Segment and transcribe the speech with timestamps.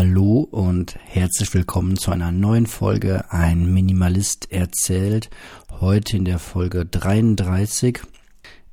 [0.00, 5.28] Hallo und herzlich willkommen zu einer neuen Folge Ein Minimalist erzählt.
[5.80, 8.02] Heute in der Folge 33.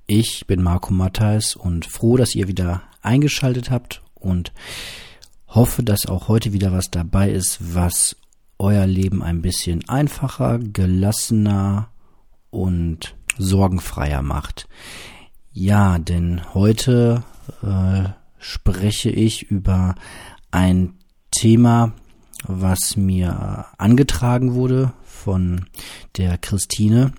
[0.06, 4.54] Ich bin Marco Matthijs und froh, dass ihr wieder eingeschaltet habt und
[5.48, 8.18] hoffe, dass auch heute wieder was dabei ist, was
[8.60, 11.90] euer Leben ein bisschen einfacher, gelassener
[12.52, 14.68] und sorgenfreier macht.
[15.52, 17.24] Ja, denn heute
[17.64, 19.96] äh, spreche ich über
[20.52, 20.94] ein
[21.40, 21.94] Thema,
[22.48, 25.66] was mir angetragen wurde von
[26.18, 27.14] der Christine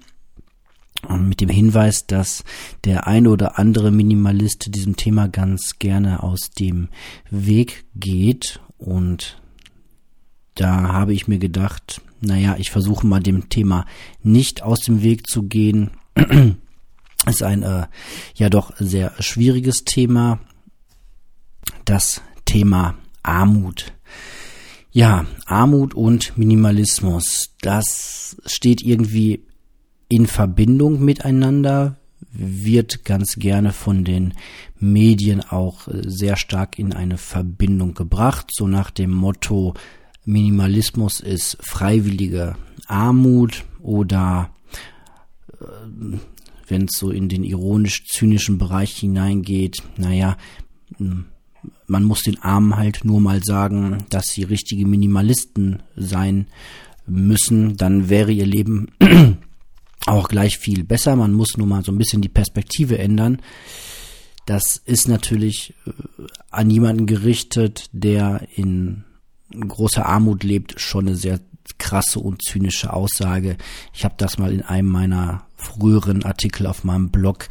[1.18, 2.44] mit dem Hinweis, dass
[2.84, 6.88] der eine oder andere Minimalist diesem Thema ganz gerne aus dem
[7.30, 9.40] Weg geht und
[10.54, 13.84] da habe ich mir gedacht, naja, ich versuche mal dem Thema
[14.22, 15.90] nicht aus dem Weg zu gehen.
[17.26, 17.86] ist ein äh,
[18.34, 20.40] ja doch sehr schwieriges Thema.
[21.84, 23.92] Das Thema Armut.
[24.92, 29.44] Ja, Armut und Minimalismus, das steht irgendwie
[30.08, 31.96] in Verbindung miteinander,
[32.32, 34.34] wird ganz gerne von den
[34.78, 39.74] Medien auch sehr stark in eine Verbindung gebracht, so nach dem Motto
[40.24, 42.56] Minimalismus ist freiwillige
[42.86, 44.50] Armut oder
[45.60, 46.18] äh,
[46.68, 50.36] wenn es so in den ironisch-zynischen Bereich hineingeht, naja,
[51.86, 56.46] man muss den Armen halt nur mal sagen, dass sie richtige Minimalisten sein
[57.06, 58.88] müssen, dann wäre ihr Leben
[60.06, 61.16] auch gleich viel besser.
[61.16, 63.40] Man muss nur mal so ein bisschen die Perspektive ändern.
[64.46, 65.90] Das ist natürlich äh,
[66.50, 69.04] an jemanden gerichtet, der in
[69.50, 71.40] großer Armut lebt, schon eine sehr
[71.78, 73.56] krasse und zynische Aussage.
[73.92, 77.48] Ich habe das mal in einem meiner früheren Artikel auf meinem Blog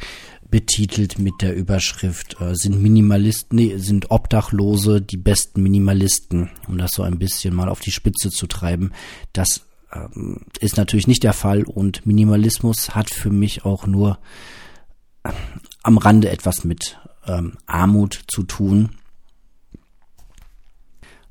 [0.50, 6.92] betitelt mit der Überschrift äh, sind Minimalisten, nee, sind Obdachlose die besten Minimalisten, um das
[6.94, 8.92] so ein bisschen mal auf die Spitze zu treiben.
[9.32, 14.18] Das ähm, ist natürlich nicht der Fall und Minimalismus hat für mich auch nur
[15.24, 15.32] äh,
[15.82, 18.90] am Rande etwas mit ähm, Armut zu tun,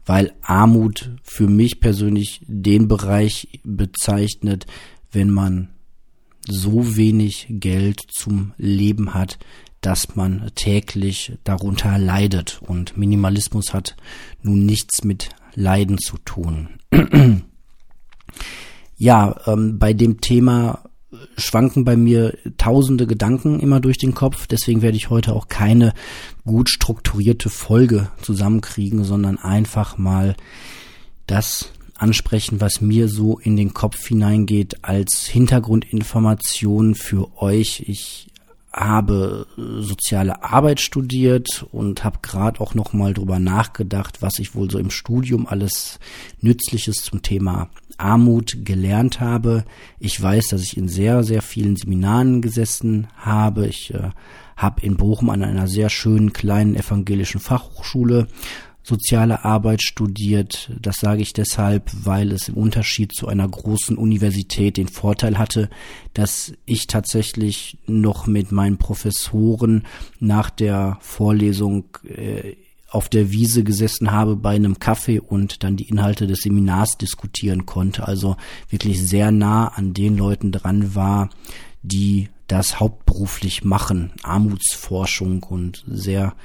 [0.06, 4.66] weil Armut für mich persönlich den Bereich bezeichnet,
[5.12, 5.75] wenn man
[6.48, 9.38] so wenig Geld zum Leben hat,
[9.82, 12.62] dass man täglich darunter leidet.
[12.62, 13.96] Und Minimalismus hat
[14.42, 16.70] nun nichts mit Leiden zu tun.
[18.98, 20.84] ja, ähm, bei dem Thema
[21.38, 24.48] schwanken bei mir tausende Gedanken immer durch den Kopf.
[24.48, 25.94] Deswegen werde ich heute auch keine
[26.46, 30.36] gut strukturierte Folge zusammenkriegen, sondern einfach mal
[31.28, 31.72] das
[32.06, 37.84] ansprechen, was mir so in den Kopf hineingeht als Hintergrundinformation für euch.
[37.88, 38.28] Ich
[38.72, 44.70] habe soziale Arbeit studiert und habe gerade auch noch mal drüber nachgedacht, was ich wohl
[44.70, 46.00] so im Studium alles
[46.42, 49.66] Nützliches zum Thema Armut gelernt habe.
[50.00, 53.66] Ich weiß, dass ich in sehr, sehr vielen Seminaren gesessen habe.
[53.66, 54.12] Ich äh,
[54.56, 58.28] habe in Bochum an einer sehr schönen kleinen evangelischen Fachhochschule
[58.86, 60.72] soziale Arbeit studiert.
[60.80, 65.70] Das sage ich deshalb, weil es im Unterschied zu einer großen Universität den Vorteil hatte,
[66.14, 69.88] dass ich tatsächlich noch mit meinen Professoren
[70.20, 72.58] nach der Vorlesung äh,
[72.92, 77.66] auf der Wiese gesessen habe bei einem Kaffee und dann die Inhalte des Seminars diskutieren
[77.66, 78.08] konnte.
[78.08, 78.38] Also
[78.70, 81.32] wirklich sehr nah an den Leuten dran war,
[81.82, 86.36] die das hauptberuflich machen, Armutsforschung und sehr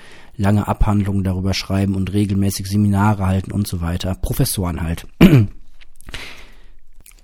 [0.40, 4.14] lange Abhandlungen darüber schreiben und regelmäßig Seminare halten und so weiter.
[4.14, 5.06] Professoren halt.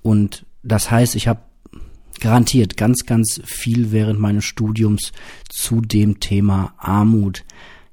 [0.02, 1.40] Und das heißt, ich habe
[2.20, 5.12] garantiert ganz, ganz viel während meines Studiums
[5.48, 7.44] zu dem Thema Armut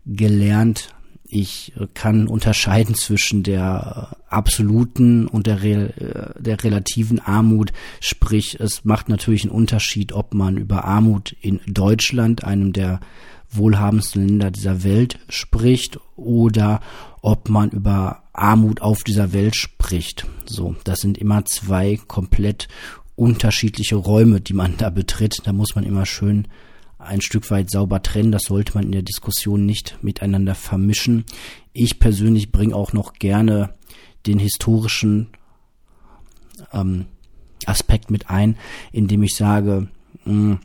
[0.05, 0.93] gelernt.
[1.23, 7.73] Ich kann unterscheiden zwischen der absoluten und der, der relativen Armut.
[7.99, 12.99] Sprich, es macht natürlich einen Unterschied, ob man über Armut in Deutschland, einem der
[13.57, 16.81] wohlhabendsten Länder dieser Welt spricht oder
[17.21, 20.25] ob man über Armut auf dieser Welt spricht.
[20.45, 22.67] So, das sind immer zwei komplett
[23.15, 25.37] unterschiedliche Räume, die man da betritt.
[25.43, 26.47] Da muss man immer schön
[26.97, 28.31] ein Stück weit sauber trennen.
[28.31, 31.25] Das sollte man in der Diskussion nicht miteinander vermischen.
[31.73, 33.73] Ich persönlich bringe auch noch gerne
[34.25, 35.27] den historischen
[36.71, 37.05] ähm,
[37.65, 38.57] Aspekt mit ein,
[38.91, 39.89] indem ich sage,
[40.25, 40.59] mh, hm,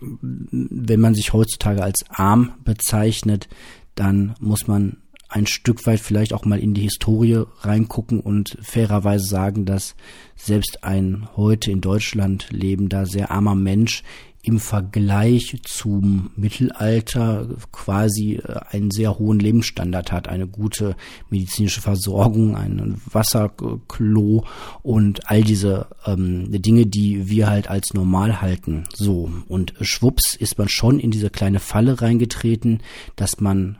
[0.00, 3.48] wenn man sich heutzutage als arm bezeichnet,
[3.94, 4.98] dann muss man
[5.28, 9.96] ein Stück weit vielleicht auch mal in die Historie reingucken und fairerweise sagen, dass
[10.36, 14.02] selbst ein heute in Deutschland lebender, sehr armer Mensch
[14.46, 20.94] im Vergleich zum Mittelalter quasi äh, einen sehr hohen Lebensstandard hat, eine gute
[21.30, 24.44] medizinische Versorgung, ein Wasserklo
[24.82, 28.84] und all diese ähm, Dinge, die wir halt als normal halten.
[28.94, 32.82] So und schwupps ist man schon in diese kleine Falle reingetreten,
[33.16, 33.78] dass man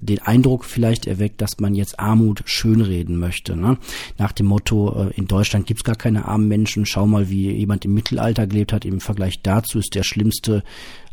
[0.00, 3.56] den Eindruck vielleicht erweckt, dass man jetzt Armut schönreden möchte.
[3.56, 3.78] Ne?
[4.18, 7.84] Nach dem Motto, äh, in Deutschland gibt's gar keine armen Menschen, schau mal, wie jemand
[7.84, 8.84] im Mittelalter gelebt hat.
[8.84, 10.62] Im Vergleich dazu ist der schlimmste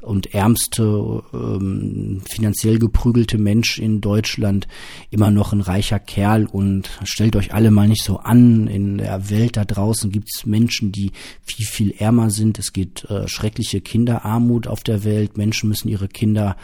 [0.03, 4.67] und ärmste, ähm, finanziell geprügelte Mensch in Deutschland
[5.09, 6.45] immer noch ein reicher Kerl.
[6.45, 10.91] Und stellt euch alle mal nicht so an, in der Welt da draußen gibt's Menschen,
[10.91, 11.11] die
[11.43, 12.59] viel, viel ärmer sind.
[12.59, 15.37] Es gibt äh, schreckliche Kinderarmut auf der Welt.
[15.37, 16.57] Menschen müssen ihre Kinder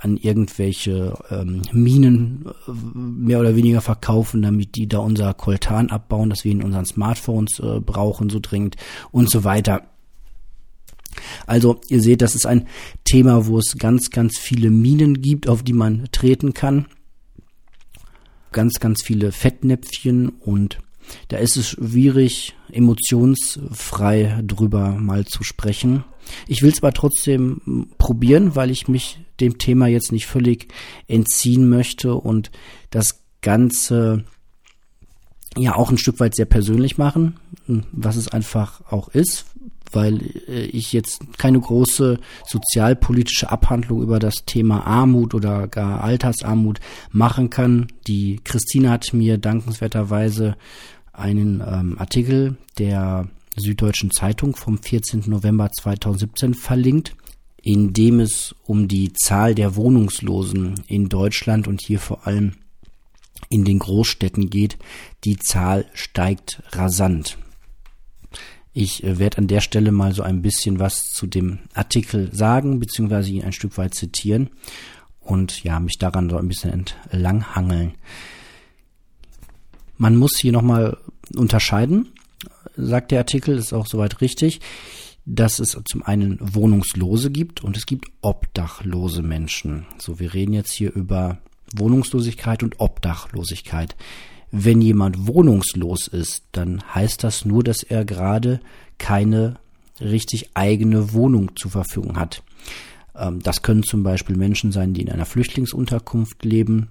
[0.00, 6.30] an irgendwelche ähm, Minen äh, mehr oder weniger verkaufen, damit die da unser Koltan abbauen,
[6.30, 8.76] das wir in unseren Smartphones äh, brauchen, so dringend
[9.10, 9.82] und so weiter.
[11.46, 12.66] Also ihr seht, das ist ein
[13.04, 16.86] Thema, wo es ganz, ganz viele Minen gibt, auf die man treten kann.
[18.52, 20.78] Ganz, ganz viele Fettnäpfchen und
[21.28, 26.04] da ist es schwierig, emotionsfrei drüber mal zu sprechen.
[26.46, 30.68] Ich will es aber trotzdem probieren, weil ich mich dem Thema jetzt nicht völlig
[31.08, 32.50] entziehen möchte und
[32.90, 34.24] das Ganze
[35.56, 37.36] ja auch ein Stück weit sehr persönlich machen,
[37.92, 39.46] was es einfach auch ist,
[39.92, 46.80] weil äh, ich jetzt keine große sozialpolitische Abhandlung über das Thema Armut oder gar Altersarmut
[47.10, 47.88] machen kann.
[48.06, 50.56] Die Christine hat mir dankenswerterweise
[51.12, 55.24] einen ähm, Artikel der Süddeutschen Zeitung vom 14.
[55.26, 57.16] November 2017 verlinkt,
[57.62, 62.52] in dem es um die Zahl der Wohnungslosen in Deutschland und hier vor allem
[63.48, 64.78] in den Großstädten geht.
[65.24, 67.38] Die Zahl steigt rasant.
[68.72, 72.80] Ich äh, werde an der Stelle mal so ein bisschen was zu dem Artikel sagen,
[72.80, 74.50] beziehungsweise ihn ein Stück weit zitieren
[75.20, 77.94] und ja, mich daran so ein bisschen entlanghangeln.
[79.96, 80.98] Man muss hier nochmal
[81.36, 82.12] unterscheiden,
[82.76, 84.60] sagt der Artikel, ist auch soweit richtig,
[85.26, 89.86] dass es zum einen Wohnungslose gibt und es gibt obdachlose Menschen.
[89.98, 91.38] So, wir reden jetzt hier über
[91.74, 93.96] Wohnungslosigkeit und Obdachlosigkeit.
[94.50, 98.60] Wenn jemand wohnungslos ist, dann heißt das nur, dass er gerade
[98.98, 99.56] keine
[100.00, 102.42] richtig eigene Wohnung zur Verfügung hat.
[103.16, 106.90] Ähm, das können zum Beispiel Menschen sein, die in einer Flüchtlingsunterkunft leben,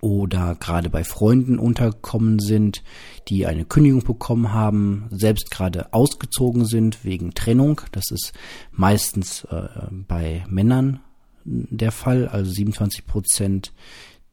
[0.00, 2.82] oder gerade bei Freunden untergekommen sind,
[3.28, 7.80] die eine Kündigung bekommen haben, selbst gerade ausgezogen sind wegen Trennung.
[7.92, 8.32] Das ist
[8.72, 11.00] meistens äh, bei Männern
[11.44, 12.26] der Fall.
[12.28, 13.72] Also 27 Prozent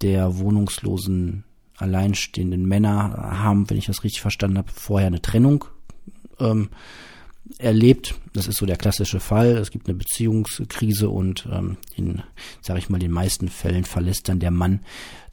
[0.01, 1.43] der wohnungslosen
[1.77, 5.65] alleinstehenden Männer haben, wenn ich das richtig verstanden habe, vorher eine Trennung
[6.39, 6.69] ähm,
[7.57, 8.15] erlebt.
[8.33, 9.57] Das ist so der klassische Fall.
[9.57, 12.21] Es gibt eine Beziehungskrise und ähm, in,
[12.61, 14.81] sage ich mal, den meisten Fällen verlässt dann der Mann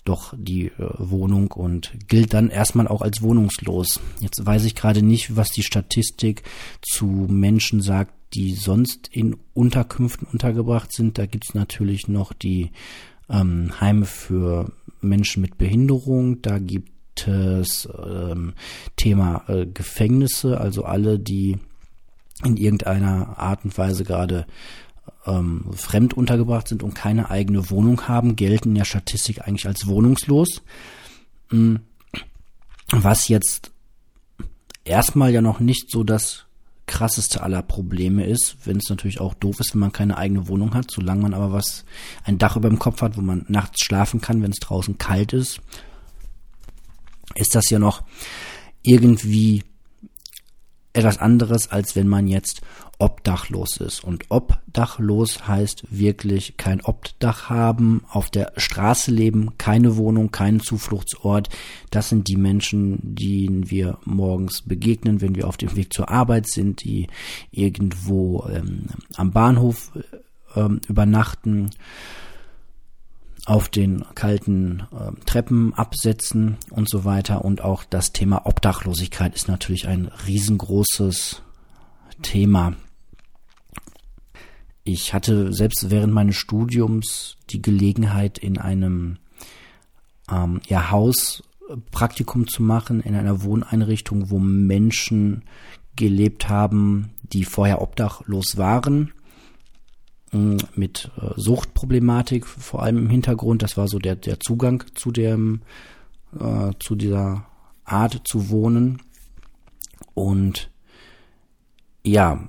[0.08, 4.00] doch die äh, Wohnung und gilt dann erstmal auch als wohnungslos.
[4.20, 6.42] Jetzt weiß ich gerade nicht, was die Statistik
[6.82, 11.18] zu Menschen sagt, die sonst in Unterkünften untergebracht sind.
[11.18, 12.70] Da gibt's natürlich noch die
[13.28, 16.42] ähm, Heime für Menschen mit Behinderung.
[16.42, 18.54] Da gibt es ähm,
[18.96, 21.58] Thema äh, Gefängnisse, also alle, die
[22.44, 24.46] in irgendeiner Art und Weise gerade
[25.26, 29.86] ähm, fremd untergebracht sind und keine eigene Wohnung haben, gelten in der Statistik eigentlich als
[29.86, 30.62] wohnungslos.
[31.50, 31.76] Mm,
[32.90, 33.72] was jetzt
[34.84, 36.46] erstmal ja noch nicht so das
[36.86, 40.74] krasseste aller Probleme ist, wenn es natürlich auch doof ist, wenn man keine eigene Wohnung
[40.74, 41.84] hat, solange man aber was,
[42.24, 45.32] ein Dach über dem Kopf hat, wo man nachts schlafen kann, wenn es draußen kalt
[45.32, 45.60] ist,
[47.34, 48.04] ist das ja noch
[48.82, 49.64] irgendwie
[50.96, 52.62] etwas anderes, als wenn man jetzt
[52.98, 54.02] obdachlos ist.
[54.02, 61.50] Und obdachlos heißt wirklich kein Obdach haben, auf der Straße leben, keine Wohnung, keinen Zufluchtsort.
[61.90, 66.48] Das sind die Menschen, denen wir morgens begegnen, wenn wir auf dem Weg zur Arbeit
[66.48, 67.08] sind, die
[67.50, 68.86] irgendwo ähm,
[69.16, 69.92] am Bahnhof
[70.54, 71.70] ähm, übernachten
[73.46, 77.44] auf den kalten äh, Treppen absetzen und so weiter.
[77.44, 81.42] Und auch das Thema Obdachlosigkeit ist natürlich ein riesengroßes
[82.22, 82.74] Thema.
[84.82, 89.18] Ich hatte selbst während meines Studiums die Gelegenheit, in einem
[90.30, 91.42] ähm, ja, Haus
[91.90, 95.44] Praktikum zu machen, in einer Wohneinrichtung, wo Menschen
[95.96, 99.12] gelebt haben, die vorher obdachlos waren,
[100.74, 103.62] mit äh, Suchtproblematik vor allem im Hintergrund.
[103.62, 105.62] Das war so der, der Zugang zu dem,
[106.38, 107.46] äh, zu dieser
[107.84, 109.02] Art zu wohnen.
[110.14, 110.70] Und
[112.04, 112.48] ja,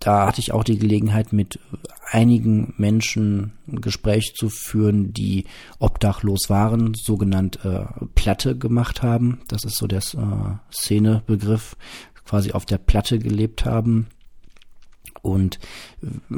[0.00, 1.58] da hatte ich auch die Gelegenheit, mit
[2.10, 5.44] einigen Menschen ein Gespräch zu führen, die
[5.78, 7.84] obdachlos waren, sogenannt äh,
[8.14, 9.40] Platte gemacht haben.
[9.48, 11.76] Das ist so der äh, Szenebegriff,
[12.24, 14.06] quasi auf der Platte gelebt haben.
[15.24, 15.58] Und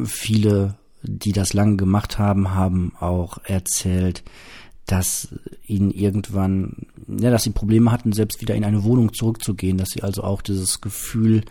[0.05, 4.23] viele, die das lange gemacht haben, haben auch erzählt,
[4.87, 5.35] dass
[5.67, 10.05] ihnen irgendwann, ja, dass sie Probleme hatten, selbst wieder in eine Wohnung zurückzugehen, dass sie
[10.05, 11.43] also auch dieses Gefühl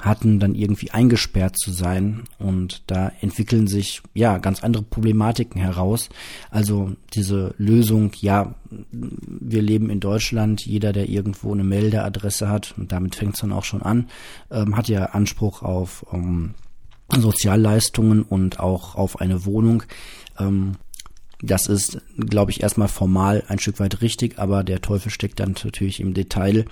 [0.00, 2.24] hatten, dann irgendwie eingesperrt zu sein.
[2.38, 6.08] Und da entwickeln sich ja ganz andere Problematiken heraus.
[6.50, 8.54] Also diese Lösung, ja,
[8.90, 13.52] wir leben in Deutschland, jeder, der irgendwo eine Meldeadresse hat, und damit fängt es dann
[13.52, 14.08] auch schon an,
[14.50, 16.54] ähm, hat ja Anspruch auf ähm,
[17.16, 19.82] Sozialleistungen und auch auf eine Wohnung.
[20.38, 20.72] Ähm,
[21.40, 25.54] das ist, glaube ich, erstmal formal ein Stück weit richtig, aber der Teufel steckt dann
[25.64, 26.64] natürlich im Detail,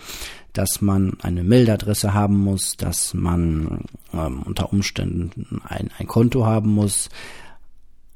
[0.52, 6.70] dass man eine Meldadresse haben muss, dass man ähm, unter Umständen ein, ein Konto haben
[6.70, 7.10] muss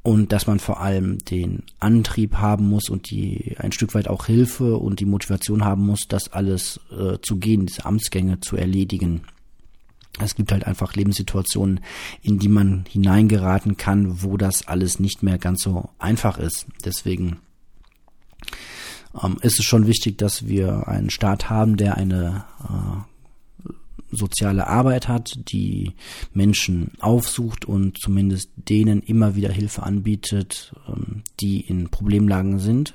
[0.03, 4.27] und dass man vor allem den Antrieb haben muss und die ein Stück weit auch
[4.27, 9.23] Hilfe und die Motivation haben muss, das alles äh, zu gehen, diese Amtsgänge zu erledigen.
[10.19, 11.81] Es gibt halt einfach Lebenssituationen,
[12.23, 16.67] in die man hineingeraten kann, wo das alles nicht mehr ganz so einfach ist.
[16.85, 17.39] Deswegen
[19.23, 23.71] ähm, ist es schon wichtig, dass wir einen Staat haben, der eine äh,
[24.11, 25.95] soziale Arbeit hat, die
[26.35, 32.95] Menschen aufsucht und zumindest denen immer wieder Hilfe anbietet, ähm, die in Problemlagen sind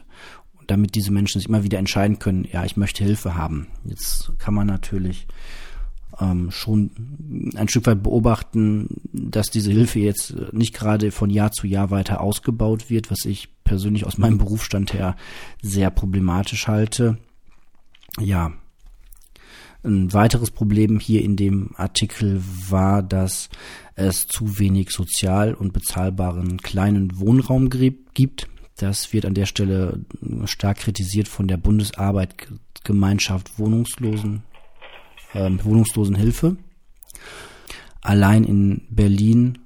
[0.68, 3.68] damit diese Menschen sich immer wieder entscheiden können, ja, ich möchte Hilfe haben.
[3.84, 5.28] Jetzt kann man natürlich
[6.20, 11.68] ähm, schon ein Stück weit beobachten, dass diese Hilfe jetzt nicht gerade von Jahr zu
[11.68, 15.16] Jahr weiter ausgebaut wird, was ich persönlich aus meinem Berufsstand her
[15.62, 17.18] sehr problematisch halte.
[18.20, 18.54] Ja.
[19.84, 23.50] Ein weiteres Problem hier in dem Artikel war, dass
[23.94, 28.48] es zu wenig sozial und bezahlbaren kleinen Wohnraum gibt.
[28.78, 30.04] Das wird an der Stelle
[30.46, 34.42] stark kritisiert von der Bundesarbeitsgemeinschaft Wohnungslosen
[35.36, 36.58] ähm, Wohnungslosenhilfe.
[38.02, 39.60] Allein in Berlin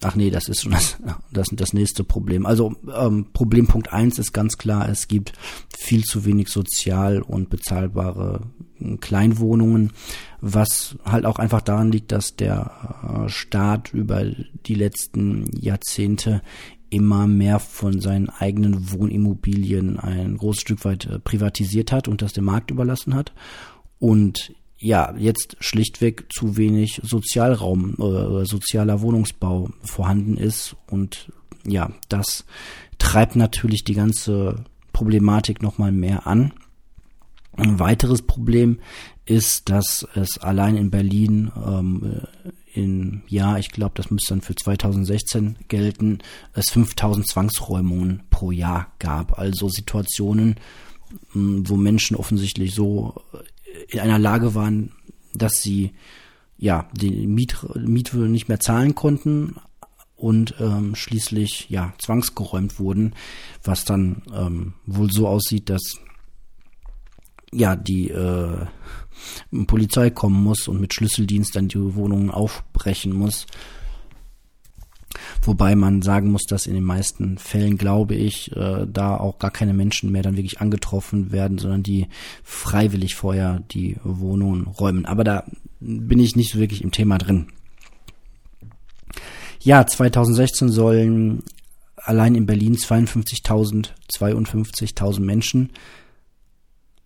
[0.00, 0.96] Ach nee, das ist schon das,
[1.32, 2.46] das, das nächste Problem.
[2.46, 5.32] Also ähm, Problem Punkt eins ist ganz klar, es gibt
[5.76, 8.42] viel zu wenig sozial und bezahlbare
[8.80, 9.92] äh, Kleinwohnungen,
[10.40, 14.24] was halt auch einfach daran liegt, dass der äh, Staat über
[14.66, 16.42] die letzten Jahrzehnte
[16.90, 22.32] immer mehr von seinen eigenen Wohnimmobilien ein großes Stück weit äh, privatisiert hat und das
[22.32, 23.32] dem Markt überlassen hat
[23.98, 31.32] und ja, jetzt schlichtweg zu wenig Sozialraum äh, sozialer Wohnungsbau vorhanden ist und
[31.66, 32.44] ja, das
[32.98, 36.52] treibt natürlich die ganze Problematik nochmal mehr an.
[37.52, 38.78] Ein weiteres Problem
[39.26, 42.22] ist, dass es allein in Berlin ähm,
[42.72, 46.18] in, ja, ich glaube, das müsste dann für 2016 gelten,
[46.52, 49.38] es 5000 Zwangsräumungen pro Jahr gab.
[49.38, 50.56] Also Situationen,
[51.32, 53.22] wo Menschen offensichtlich so
[53.88, 54.92] in einer Lage waren,
[55.34, 55.92] dass sie
[56.56, 59.56] ja die Miet, Miete nicht mehr zahlen konnten
[60.16, 63.14] und ähm, schließlich ja zwangsgeräumt wurden,
[63.62, 65.98] was dann ähm, wohl so aussieht, dass
[67.52, 68.66] ja die äh,
[69.66, 73.46] Polizei kommen muss und mit Schlüsseldienst dann die Wohnungen aufbrechen muss
[75.42, 79.50] Wobei man sagen muss, dass in den meisten Fällen, glaube ich, äh, da auch gar
[79.50, 82.06] keine Menschen mehr dann wirklich angetroffen werden, sondern die
[82.42, 85.06] freiwillig vorher die Wohnungen räumen.
[85.06, 85.44] Aber da
[85.80, 87.48] bin ich nicht so wirklich im Thema drin.
[89.60, 91.42] Ja, 2016 sollen
[91.96, 95.70] allein in Berlin 52.000, 52.000 Menschen,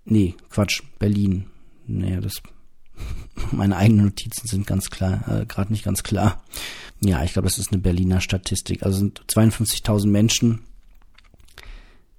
[0.05, 1.47] nee, Quatsch, Berlin,
[1.87, 2.35] nee, das,
[3.53, 6.43] meine eigenen Notizen sind ganz klar, äh, gerade nicht ganz klar.
[7.05, 8.83] Ja, ich glaube, das ist eine Berliner Statistik.
[8.85, 10.61] Also sind 52.000 Menschen.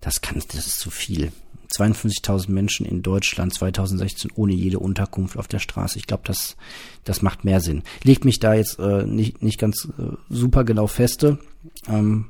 [0.01, 1.31] Das kann, das ist zu viel.
[1.77, 5.97] 52.000 Menschen in Deutschland 2016 ohne jede Unterkunft auf der Straße.
[5.97, 6.55] Ich glaube, das,
[7.03, 7.83] das macht mehr Sinn.
[8.03, 11.39] Legt mich da jetzt äh, nicht, nicht ganz äh, super genau feste.
[11.87, 12.29] Ähm,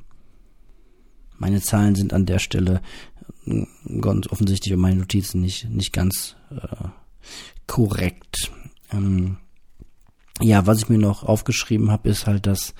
[1.36, 2.80] meine Zahlen sind an der Stelle
[3.46, 3.66] äh,
[4.00, 6.88] ganz offensichtlich und meine Notizen nicht, nicht ganz äh,
[7.66, 8.50] korrekt.
[8.92, 9.38] Ähm,
[10.40, 12.74] ja, was ich mir noch aufgeschrieben habe, ist halt, dass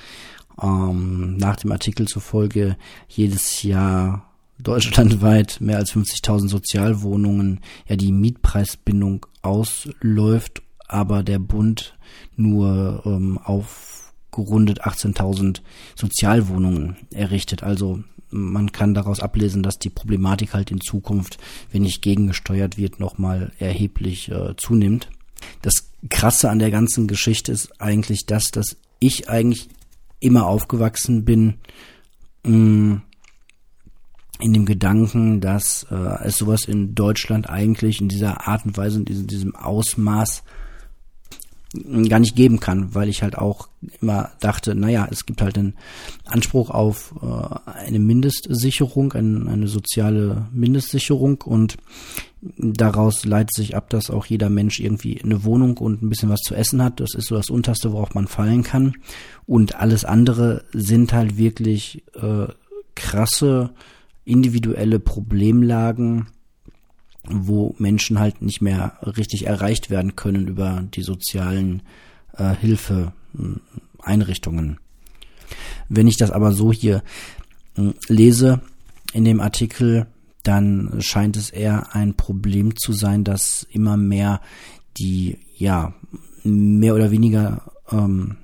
[0.61, 2.77] ähm, nach dem Artikel zufolge
[3.09, 11.97] jedes Jahr deutschlandweit mehr als 50.000 Sozialwohnungen ja die Mietpreisbindung ausläuft, aber der Bund
[12.37, 15.61] nur ähm, aufgerundet 18.000
[15.97, 17.63] Sozialwohnungen errichtet.
[17.63, 21.39] Also man kann daraus ablesen, dass die Problematik halt in Zukunft,
[21.71, 25.09] wenn nicht gegengesteuert wird, nochmal erheblich äh, zunimmt.
[25.63, 29.69] Das Krasse an der ganzen Geschichte ist eigentlich das, dass ich eigentlich
[30.21, 31.55] immer aufgewachsen bin
[32.45, 33.03] mh, mm,
[34.41, 38.99] in dem Gedanken, dass äh, es sowas in Deutschland eigentlich in dieser Art und Weise
[38.99, 40.43] und in diesem Ausmaß
[42.09, 43.69] gar nicht geben kann, weil ich halt auch
[44.01, 45.75] immer dachte, naja, es gibt halt einen
[46.25, 51.77] Anspruch auf äh, eine Mindestsicherung, ein, eine soziale Mindestsicherung und
[52.59, 56.41] daraus leitet sich ab, dass auch jeder Mensch irgendwie eine Wohnung und ein bisschen was
[56.41, 57.01] zu essen hat.
[57.01, 58.95] Das ist so das Unterste, worauf man fallen kann.
[59.47, 62.47] Und alles andere sind halt wirklich äh,
[62.95, 63.71] krasse
[64.25, 66.27] individuelle Problemlagen,
[67.29, 71.83] wo Menschen halt nicht mehr richtig erreicht werden können über die sozialen
[72.37, 74.79] äh, Hilfeeinrichtungen.
[75.89, 77.03] Wenn ich das aber so hier
[77.77, 78.61] äh, lese
[79.13, 80.07] in dem Artikel,
[80.43, 84.41] dann scheint es eher ein Problem zu sein, dass immer mehr
[84.99, 85.95] die ja
[86.45, 88.37] mehr oder weniger ähm,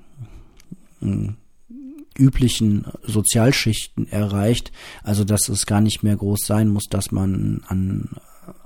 [2.17, 4.71] üblichen Sozialschichten erreicht,
[5.03, 8.09] also dass es gar nicht mehr groß sein muss, dass man an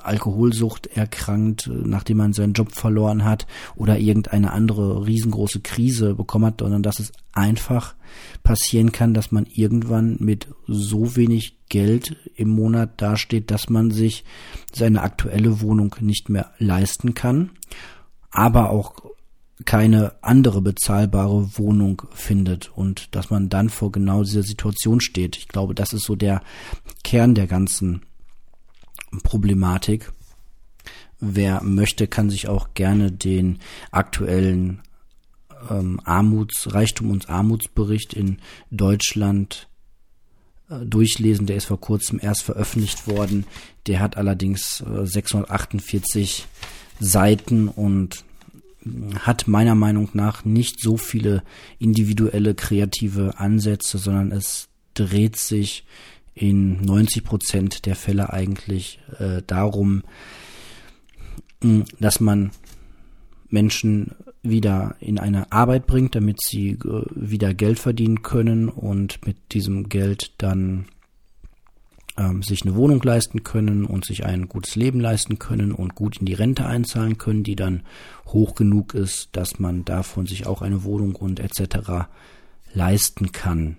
[0.05, 6.59] Alkoholsucht erkrankt, nachdem man seinen Job verloren hat oder irgendeine andere riesengroße Krise bekommen hat,
[6.59, 7.95] sondern dass es einfach
[8.43, 14.23] passieren kann, dass man irgendwann mit so wenig Geld im Monat dasteht, dass man sich
[14.73, 17.51] seine aktuelle Wohnung nicht mehr leisten kann,
[18.31, 18.93] aber auch
[19.63, 25.37] keine andere bezahlbare Wohnung findet und dass man dann vor genau dieser Situation steht.
[25.37, 26.41] Ich glaube, das ist so der
[27.03, 28.01] Kern der ganzen
[29.21, 30.11] Problematik.
[31.19, 33.59] Wer möchte, kann sich auch gerne den
[33.91, 34.81] aktuellen
[35.69, 38.39] ähm, Armuts, Reichtum und Armutsbericht in
[38.71, 39.67] Deutschland
[40.69, 41.45] äh, durchlesen.
[41.45, 43.45] Der ist vor kurzem erst veröffentlicht worden.
[43.87, 46.47] Der hat allerdings äh, 648
[46.99, 48.23] Seiten und
[49.19, 51.43] hat meiner Meinung nach nicht so viele
[51.79, 55.85] individuelle kreative Ansätze, sondern es dreht sich
[56.35, 60.03] in 90 Prozent der Fälle eigentlich äh, darum,
[61.99, 62.51] dass man
[63.49, 64.11] Menschen
[64.43, 69.87] wieder in eine Arbeit bringt, damit sie äh, wieder Geld verdienen können und mit diesem
[69.87, 70.85] Geld dann
[72.17, 76.17] ähm, sich eine Wohnung leisten können und sich ein gutes Leben leisten können und gut
[76.17, 77.83] in die Rente einzahlen können, die dann
[78.27, 82.07] hoch genug ist, dass man davon sich auch eine Wohnung und etc.
[82.73, 83.77] leisten kann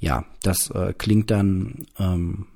[0.00, 2.46] ja, das äh, klingt dann ähm,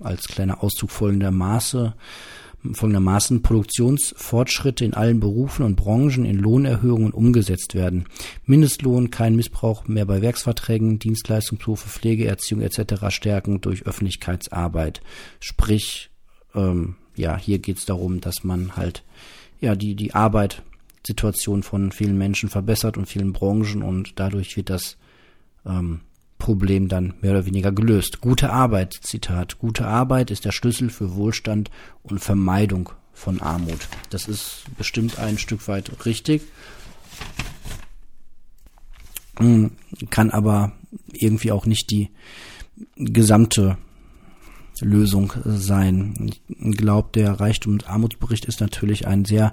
[0.00, 1.94] als kleiner Auszug folgender Maße,
[2.72, 8.04] folgendermaßen Produktionsfortschritte in allen Berufen und Branchen in Lohnerhöhungen umgesetzt werden.
[8.44, 13.08] Mindestlohn, kein Missbrauch mehr bei Werksverträgen, Dienstleistungsberufe, Pflege, Erziehung etc.
[13.08, 15.00] stärken durch Öffentlichkeitsarbeit.
[15.40, 16.10] Sprich,
[16.54, 19.04] ähm, ja, hier geht es darum, dass man halt
[19.60, 24.96] ja die die Arbeitssituation von vielen Menschen verbessert und vielen Branchen und dadurch wird das
[25.66, 26.00] ähm,
[26.40, 28.20] Problem dann mehr oder weniger gelöst.
[28.20, 31.70] Gute Arbeit, Zitat, gute Arbeit ist der Schlüssel für Wohlstand
[32.02, 33.86] und Vermeidung von Armut.
[34.10, 36.42] Das ist bestimmt ein Stück weit richtig,
[39.38, 39.70] hm,
[40.10, 40.72] kann aber
[41.12, 42.10] irgendwie auch nicht die
[42.96, 43.78] gesamte
[44.80, 46.32] Lösung sein.
[46.48, 49.52] Ich glaube, der Reichtum- und Armutsbericht ist natürlich ein sehr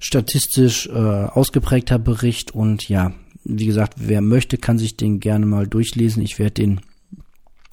[0.00, 3.12] statistisch äh, ausgeprägter Bericht und ja,
[3.44, 6.22] wie gesagt, wer möchte, kann sich den gerne mal durchlesen.
[6.22, 6.80] Ich werde den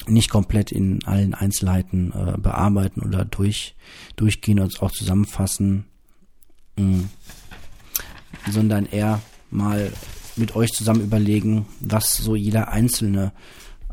[0.07, 3.75] nicht komplett in allen Einzelheiten äh, bearbeiten oder durch,
[4.15, 5.85] durchgehen und auch zusammenfassen,
[6.77, 7.09] mh, mm,
[8.49, 9.91] sondern eher mal
[10.35, 13.31] mit euch zusammen überlegen, was so jeder Einzelne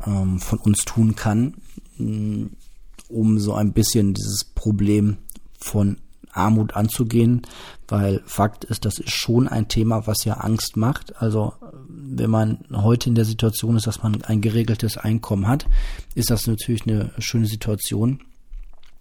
[0.05, 1.55] ähm, von uns tun kann,
[1.97, 2.49] mh, mm,
[3.09, 5.17] um so ein bisschen dieses Problem
[5.59, 5.97] von
[6.31, 7.41] Armut anzugehen,
[7.87, 11.21] weil Fakt ist, das ist schon ein Thema, was ja Angst macht.
[11.21, 11.53] Also
[11.87, 15.65] wenn man heute in der Situation ist, dass man ein geregeltes Einkommen hat,
[16.15, 18.21] ist das natürlich eine schöne Situation.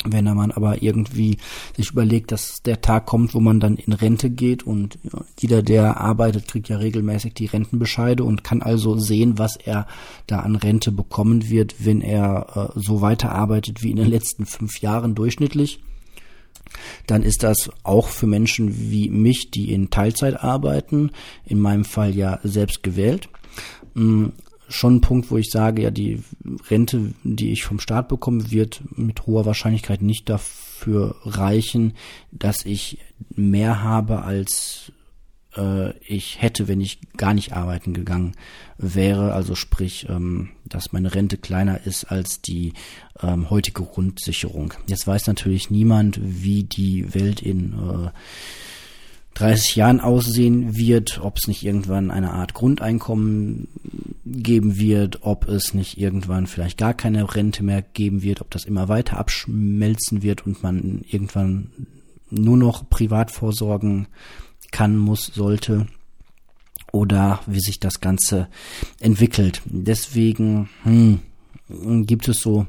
[0.04, 1.38] Wenn man aber irgendwie
[1.76, 4.96] sich überlegt, dass der Tag kommt, wo man dann in Rente geht und
[5.40, 9.88] jeder, der arbeitet, kriegt ja regelmäßig die Rentenbescheide und kann also sehen, was er
[10.28, 14.80] da an Rente bekommen wird, wenn er äh, so weiterarbeitet wie in den letzten fünf
[14.80, 15.80] Jahren durchschnittlich
[17.06, 21.10] dann ist das auch für Menschen wie mich, die in Teilzeit arbeiten,
[21.44, 23.28] in meinem Fall ja selbst gewählt,
[23.94, 24.26] mm,
[24.68, 26.22] schon ein Punkt, wo ich sage, ja, die
[26.70, 31.94] Rente, die ich vom Staat bekomme, wird mit hoher Wahrscheinlichkeit nicht dafür reichen,
[32.32, 32.98] dass ich
[33.34, 34.92] mehr habe als
[35.58, 38.32] äh, ich hätte, wenn ich gar nicht arbeiten gegangen
[38.78, 39.32] wäre.
[39.32, 42.72] Also sprich, ähm, dass meine Rente kleiner ist als die
[43.20, 44.74] ähm, heutige Grundsicherung.
[44.86, 48.10] Jetzt weiß natürlich niemand, wie die Welt in äh,
[49.34, 53.68] 30 Jahren aussehen wird, ob es nicht irgendwann eine Art Grundeinkommen
[54.24, 58.64] geben wird, ob es nicht irgendwann vielleicht gar keine Rente mehr geben wird, ob das
[58.64, 61.70] immer weiter abschmelzen wird und man irgendwann
[62.30, 64.08] nur noch privat vorsorgen
[64.70, 65.86] kann, muss, sollte
[66.92, 68.48] oder wie sich das Ganze
[69.00, 69.62] entwickelt.
[69.66, 71.20] Deswegen hm,
[72.06, 72.66] gibt es so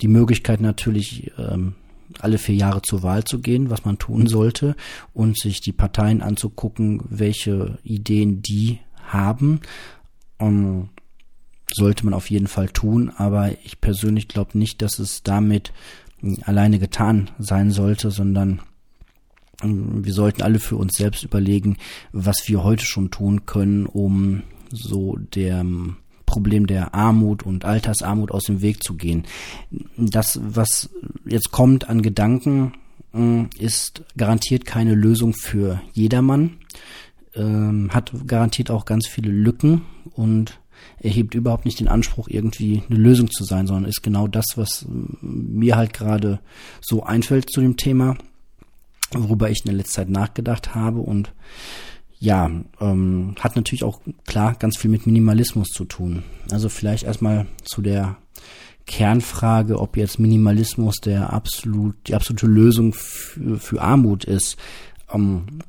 [0.00, 1.74] die Möglichkeit natürlich, ähm,
[2.20, 4.76] alle vier Jahre zur Wahl zu gehen, was man tun sollte
[5.12, 9.60] und sich die Parteien anzugucken, welche Ideen die haben.
[10.38, 10.88] Um, ähm,
[11.72, 15.72] sollte man auf jeden Fall tun, aber ich persönlich glaube nicht, dass es damit
[16.42, 18.60] alleine getan sein sollte, sondern
[19.62, 21.76] wir sollten alle für uns selbst überlegen,
[22.12, 25.64] was wir heute schon tun können, um so der
[26.26, 29.24] Problem der Armut und Altersarmut aus dem Weg zu gehen.
[29.96, 30.90] Das, was
[31.24, 32.74] jetzt kommt an Gedanken,
[33.14, 36.58] äh, ist garantiert keine Lösung für jedermann,
[37.34, 39.82] ähm, hat garantiert auch ganz viele Lücken
[40.14, 40.60] und
[41.00, 44.86] erhebt überhaupt nicht den Anspruch, irgendwie eine Lösung zu sein, sondern ist genau das, was
[44.88, 46.40] mir halt gerade
[46.80, 48.16] so einfällt zu dem Thema,
[49.22, 51.32] worüber ich in der letzten Zeit nachgedacht habe und
[52.18, 52.50] ja,
[52.80, 56.22] ähm, hat natürlich auch klar ganz viel mit Minimalismus zu tun.
[56.50, 58.16] Also vielleicht erstmal zu der
[58.86, 64.56] Kernfrage, ob jetzt Minimalismus der absolut, die absolute Lösung für, für Armut ist.
[65.12, 65.60] Ähm,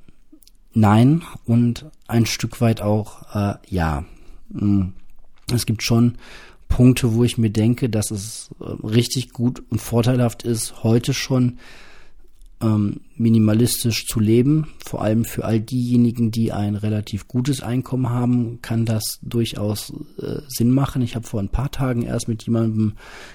[0.73, 4.05] nein und ein Stück weit auch äh, ja.
[4.53, 4.93] Hm,
[5.51, 6.17] es gibt schon
[6.69, 11.57] Punkte, wo ich mir denke, dass es äh, richtig gut und vorteilhaft ist, heute schon
[12.61, 14.67] ähm, minimalistisch zu leben.
[14.83, 20.41] Vor allem für all diejenigen, die ein relativ gutes Einkommen haben, kann das durchaus äh,
[20.47, 21.01] Sinn machen.
[21.01, 22.93] Ich habe vor ein paar Tagen erst mit jemandem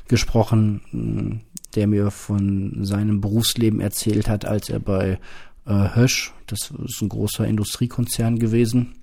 [0.09, 1.43] gesprochen,
[1.75, 5.19] der mir von seinem Berufsleben erzählt hat, als er bei
[5.67, 8.95] äh, Hösch, das ist ein großer Industriekonzern gewesen,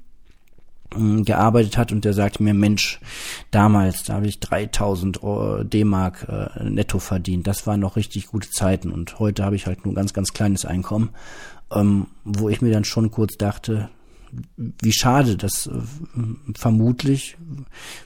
[0.92, 3.00] gearbeitet hat und der sagte mir, Mensch,
[3.52, 5.20] damals, da habe ich 3000
[5.64, 7.46] D-Mark äh, netto verdient.
[7.46, 10.66] Das waren noch richtig gute Zeiten und heute habe ich halt nur ganz, ganz kleines
[10.66, 11.10] Einkommen,
[11.72, 13.90] ähm, wo ich mir dann schon kurz dachte,
[14.58, 15.80] wie schade, dass äh,
[16.56, 17.38] vermutlich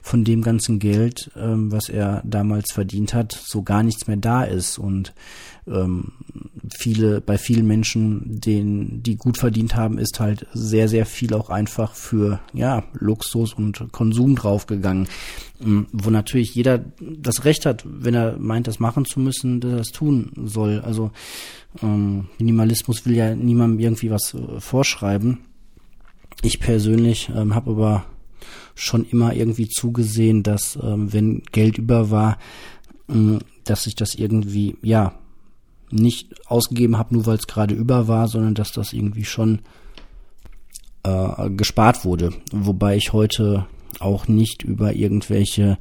[0.02, 4.44] von dem ganzen Geld, ähm, was er damals verdient hat, so gar nichts mehr da
[4.44, 5.14] ist und
[5.66, 6.12] ähm,
[6.70, 11.48] viele, bei vielen Menschen, denen, die gut verdient haben, ist halt sehr, sehr viel auch
[11.48, 15.08] einfach für, ja, Luxus und Konsum draufgegangen,
[15.62, 19.70] ähm, wo natürlich jeder das Recht hat, wenn er meint, das machen zu müssen, dass
[19.70, 20.80] er das tun soll.
[20.80, 21.12] Also,
[21.82, 25.38] ähm, Minimalismus will ja niemandem irgendwie was äh, vorschreiben.
[26.44, 28.04] Ich persönlich ähm, habe aber
[28.74, 32.36] schon immer irgendwie zugesehen, dass ähm, wenn Geld über war,
[33.08, 35.14] ähm, dass ich das irgendwie, ja,
[35.90, 39.60] nicht ausgegeben habe, nur weil es gerade über war, sondern dass das irgendwie schon
[41.02, 42.34] äh, gespart wurde.
[42.52, 43.66] Wobei ich heute
[44.00, 45.78] auch nicht über irgendwelche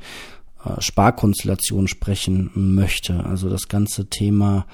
[0.63, 3.25] äh, Sparkonstellationen sprechen möchte.
[3.25, 4.65] Also das ganze Thema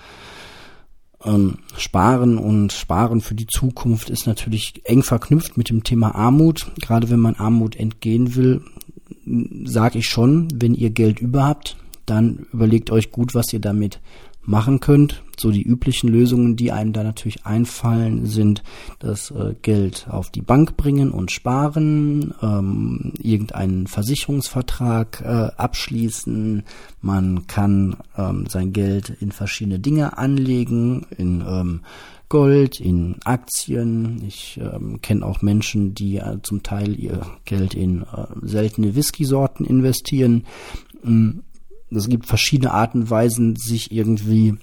[1.24, 6.72] ähm, Sparen und Sparen für die Zukunft ist natürlich eng verknüpft mit dem Thema Armut.
[6.82, 8.62] Gerade wenn man Armut entgehen will,
[9.66, 14.00] sage ich schon, wenn ihr Geld über habt, dann überlegt euch gut, was ihr damit
[14.50, 15.24] machen könnt.
[15.38, 18.64] So die üblichen Lösungen, die einem da natürlich einfallen, sind
[18.98, 26.64] das äh, Geld auf die Bank bringen und sparen, ähm, irgendeinen Versicherungsvertrag äh, abschließen.
[27.02, 31.82] Man kann ähm, sein Geld in verschiedene Dinge anlegen, in ähm,
[32.28, 34.24] Gold, in Aktien.
[34.28, 39.64] Ich ähm, kenne auch Menschen, die äh, zum Teil ihr Geld in äh, seltene Whisky-Sorten
[39.64, 40.46] investieren.
[41.04, 41.40] Mm,
[41.92, 44.56] es gibt verschiedene Arten und Weisen, sich irgendwie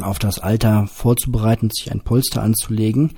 [0.00, 3.12] auf das Alter vorzubereiten, sich ein Polster anzulegen.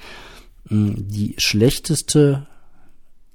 [0.68, 2.46] Mm, die schlechteste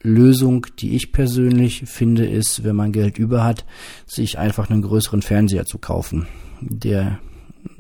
[0.02, 3.66] Lösung, die ich persönlich finde, ist, wenn man Geld über hat,
[4.06, 6.28] sich einfach einen größeren Fernseher zu kaufen.
[6.60, 7.20] Der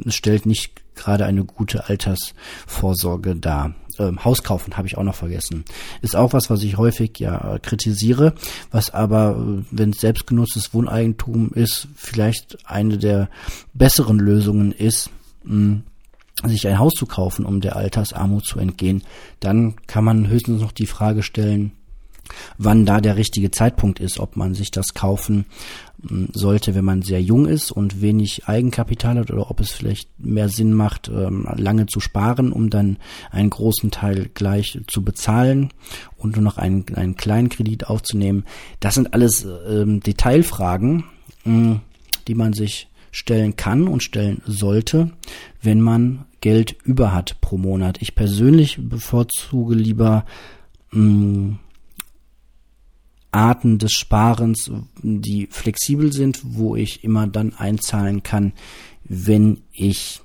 [0.08, 3.74] stellt nicht gerade eine gute Altersvorsorge dar.
[4.02, 5.64] Ähm, Haus kaufen habe ich auch noch vergessen.
[6.02, 8.34] Ist auch was, was ich häufig ja kritisiere,
[8.72, 13.30] was aber, äh, wenn es selbstgenutztes Wohneigentum ist, vielleicht eine der
[13.74, 15.10] besseren Lösungen ist,
[15.44, 15.82] mh,
[16.44, 19.04] sich ein Haus zu kaufen, um der Altersarmut zu entgehen.
[19.40, 21.74] Dann kann man höchstens noch die Frage stellen,
[22.58, 25.46] wann da der richtige Zeitpunkt ist, ob man sich das kaufen
[26.08, 30.10] hm, sollte, wenn man sehr jung ist und wenig Eigenkapital hat oder ob es vielleicht
[30.20, 32.98] mehr Sinn macht, ähm, lange zu sparen, um dann
[33.32, 35.70] einen großen Teil gleich zu bezahlen
[36.17, 38.46] und nur noch einen, einen kleinen Kredit aufzunehmen.
[38.80, 41.04] Das sind alles ähm, Detailfragen,
[41.44, 41.82] hm,
[42.28, 45.12] die man sich stellen kann und stellen sollte,
[45.62, 48.02] wenn man Geld über hat pro Monat.
[48.02, 50.26] Ich persönlich bevorzuge lieber
[50.91, 51.60] mh, mm,
[53.32, 58.54] Arten des Sparens, die flexibel sind, wo ich immer dann einzahlen kann,
[59.04, 60.22] wenn ich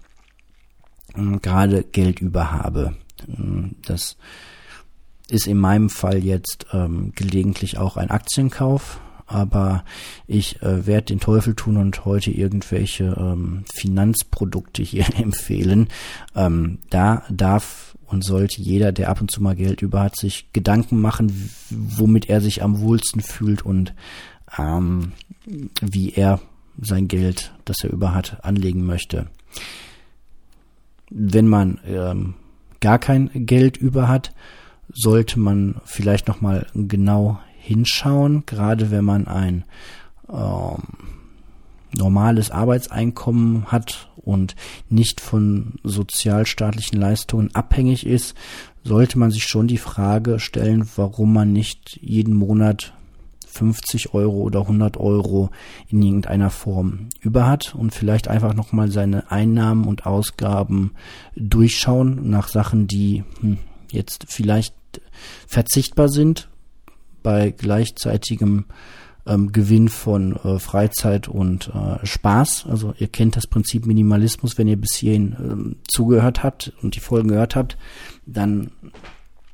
[1.15, 2.97] äh, gerade Geld über habe.
[3.29, 4.17] Äh, das
[5.29, 9.85] ist in meinem Fall jetzt ähm, gelegentlich auch ein Aktienkauf, aber
[10.27, 15.89] ich äh, werde den Teufel tun und heute irgendwelche ähm, Finanzprodukte hier empfehlen.
[16.35, 20.53] Ähm, da darf und sollte jeder, der ab und zu mal Geld über hat, sich
[20.53, 23.95] Gedanken machen, womit er sich am wohlsten fühlt und
[24.59, 25.13] ähm,
[25.81, 26.41] wie er
[26.81, 29.27] sein Geld, das er über hat, anlegen möchte.
[31.11, 32.35] Wenn man ähm,
[32.81, 34.33] gar kein Geld über hat,
[34.93, 39.65] sollte man vielleicht noch mal genau hinschauen, gerade wenn man ein
[40.29, 40.83] ähm,
[41.93, 44.57] normales Arbeitseinkommen hat und
[44.91, 48.35] nicht von sozialstaatlichen Leistungen abhängig ist,
[48.85, 52.93] sollte man sich schon die Frage stellen, warum man nicht jeden Monat
[53.47, 55.51] 50 Euro oder 100 Euro
[55.89, 60.93] in irgendeiner Form über hat und vielleicht einfach nochmal seine Einnahmen und Ausgaben
[61.37, 63.59] durchschauen nach Sachen, die hm,
[63.91, 64.75] jetzt vielleicht
[65.47, 66.49] verzichtbar sind
[67.23, 68.67] bei gleichzeitigem
[69.27, 72.67] ähm, Gewinn von äh, Freizeit und äh, Spaß.
[72.69, 77.01] Also ihr kennt das Prinzip Minimalismus, wenn ihr bis hierhin ähm, zugehört habt und die
[77.01, 77.77] Folgen gehört habt,
[78.27, 78.71] dann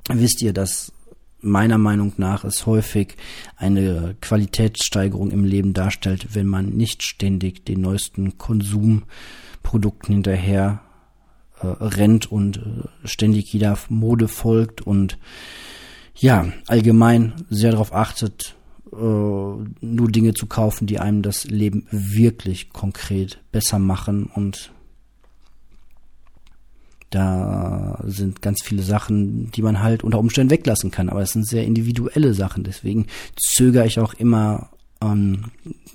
[0.08, 0.92] wisst ihr, dass
[1.40, 3.16] meiner Meinung nach es häufig
[3.56, 10.82] eine Qualitätssteigerung im Leben darstellt, wenn man nicht ständig den neuesten Konsumprodukten hinterher
[11.60, 15.18] äh, rennt und äh, ständig jeder Mode folgt und
[16.14, 18.54] ja, allgemein sehr darauf achtet,
[18.94, 24.72] nur Dinge zu kaufen, die einem das Leben wirklich konkret besser machen und
[27.12, 31.46] da sind ganz viele Sachen, die man halt unter Umständen weglassen kann, aber es sind
[31.46, 32.64] sehr individuelle Sachen.
[32.64, 34.70] Deswegen zögere ich auch immer,
[35.02, 35.44] ähm,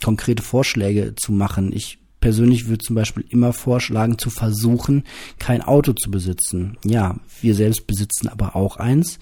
[0.03, 1.71] konkrete Vorschläge zu machen.
[1.73, 5.03] Ich persönlich würde zum Beispiel immer vorschlagen, zu versuchen,
[5.39, 6.77] kein Auto zu besitzen.
[6.83, 9.17] Ja, wir selbst besitzen aber auch eins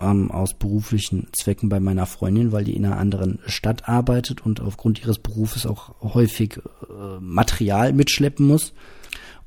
[0.00, 4.60] ähm, aus beruflichen Zwecken bei meiner Freundin, weil die in einer anderen Stadt arbeitet und
[4.60, 8.72] aufgrund ihres Berufes auch häufig äh, Material mitschleppen muss.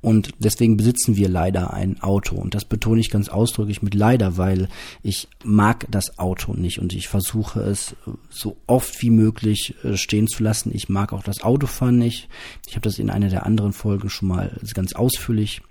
[0.03, 2.35] Und deswegen besitzen wir leider ein Auto.
[2.35, 4.67] Und das betone ich ganz ausdrücklich mit leider, weil
[5.01, 7.95] ich mag das Auto nicht und ich versuche es
[8.29, 10.71] so oft wie möglich äh, stehen zu lassen.
[10.75, 12.27] Ich mag auch das Autofahren nicht.
[12.67, 15.61] Ich habe das in einer der anderen Folgen schon mal ganz ausführlich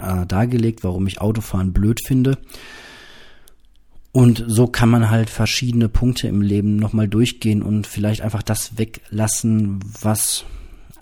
[0.00, 2.38] äh, dargelegt, warum ich Autofahren blöd finde.
[4.12, 8.76] Und so kann man halt verschiedene Punkte im Leben nochmal durchgehen und vielleicht einfach das
[8.76, 10.44] weglassen, was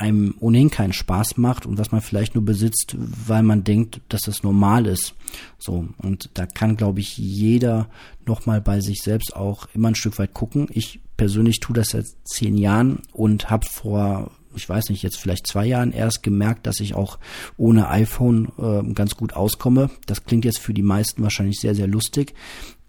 [0.00, 4.22] einem ohnehin keinen Spaß macht und was man vielleicht nur besitzt, weil man denkt, dass
[4.22, 5.14] das normal ist.
[5.58, 7.90] So, und da kann, glaube ich, jeder
[8.24, 10.68] nochmal bei sich selbst auch immer ein Stück weit gucken.
[10.70, 15.46] Ich persönlich tue das seit zehn Jahren und habe vor, ich weiß nicht, jetzt vielleicht
[15.46, 17.18] zwei Jahren erst gemerkt, dass ich auch
[17.58, 19.90] ohne iPhone äh, ganz gut auskomme.
[20.06, 22.34] Das klingt jetzt für die meisten wahrscheinlich sehr, sehr lustig.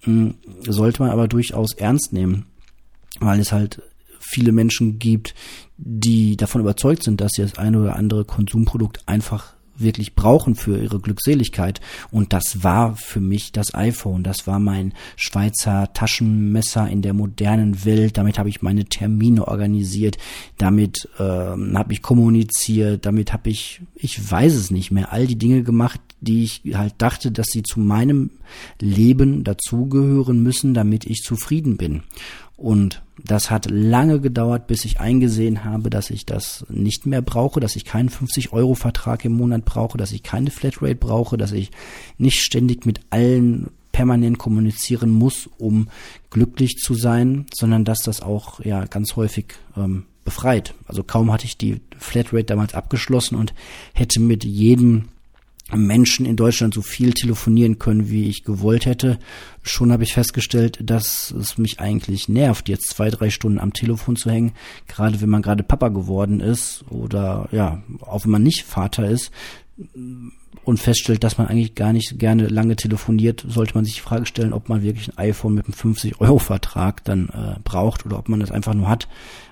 [0.04, 0.36] Hm,
[0.68, 2.46] sollte man aber durchaus ernst nehmen,
[3.20, 3.82] weil es halt
[4.20, 5.36] viele Menschen gibt,
[5.78, 10.82] die davon überzeugt sind, dass sie das eine oder andere Konsumprodukt einfach wirklich brauchen für
[10.82, 11.82] ihre Glückseligkeit.
[12.12, 14.24] Und das war für mich das iPhone.
[14.24, 18.17] Das war mein Schweizer Taschenmesser in der modernen Welt.
[18.17, 20.17] Damit habe ich meine Termine organisiert.
[20.58, 23.06] Damit ähm, habe ich kommuniziert.
[23.06, 26.94] Damit habe ich, ich weiß es nicht mehr, all die Dinge gemacht, die ich halt
[27.00, 28.32] dachte, dass sie zu meinem
[28.80, 32.04] Leben dazugehören müssen, damit ich zufrieden bin.
[32.62, 37.60] Und das hat lange gedauert, bis ich eingesehen habe, dass ich das nicht mehr brauche,
[37.60, 41.71] dass ich keinen 50-Euro-Vertrag im Monat brauche, dass ich keine Flatrate brauche, dass ich
[42.19, 45.88] nicht ständig mit allen permanent kommunizieren muss, um
[46.30, 50.76] glücklich zu sein, sondern dass das auch ja ganz häufig ähm, befreit.
[50.86, 53.56] Also kaum hatte ich die Flatrate damals abgeschlossen und
[53.93, 55.06] hätte mit jedem
[55.75, 59.19] Menschen in Deutschland so viel telefonieren können, wie ich gewollt hätte.
[59.63, 64.15] Schon habe ich festgestellt, dass es mich eigentlich nervt, jetzt zwei, drei Stunden am Telefon
[64.15, 64.53] zu hängen,
[64.88, 69.31] gerade wenn man gerade Papa geworden ist oder ja, auch wenn man nicht Vater ist
[70.63, 74.26] und feststellt, dass man eigentlich gar nicht gerne lange telefoniert, sollte man sich die Frage
[74.26, 78.39] stellen, ob man wirklich ein iPhone mit einem 50-Euro-Vertrag dann äh, braucht oder ob man
[78.39, 79.08] das einfach nur hat,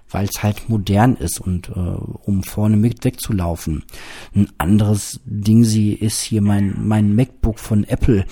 [0.10, 3.84] weil es halt modern ist und äh, um vorne mit wegzulaufen.
[4.36, 8.26] Ein anderes Ding sie ist hier mein mein MacBook von Apple,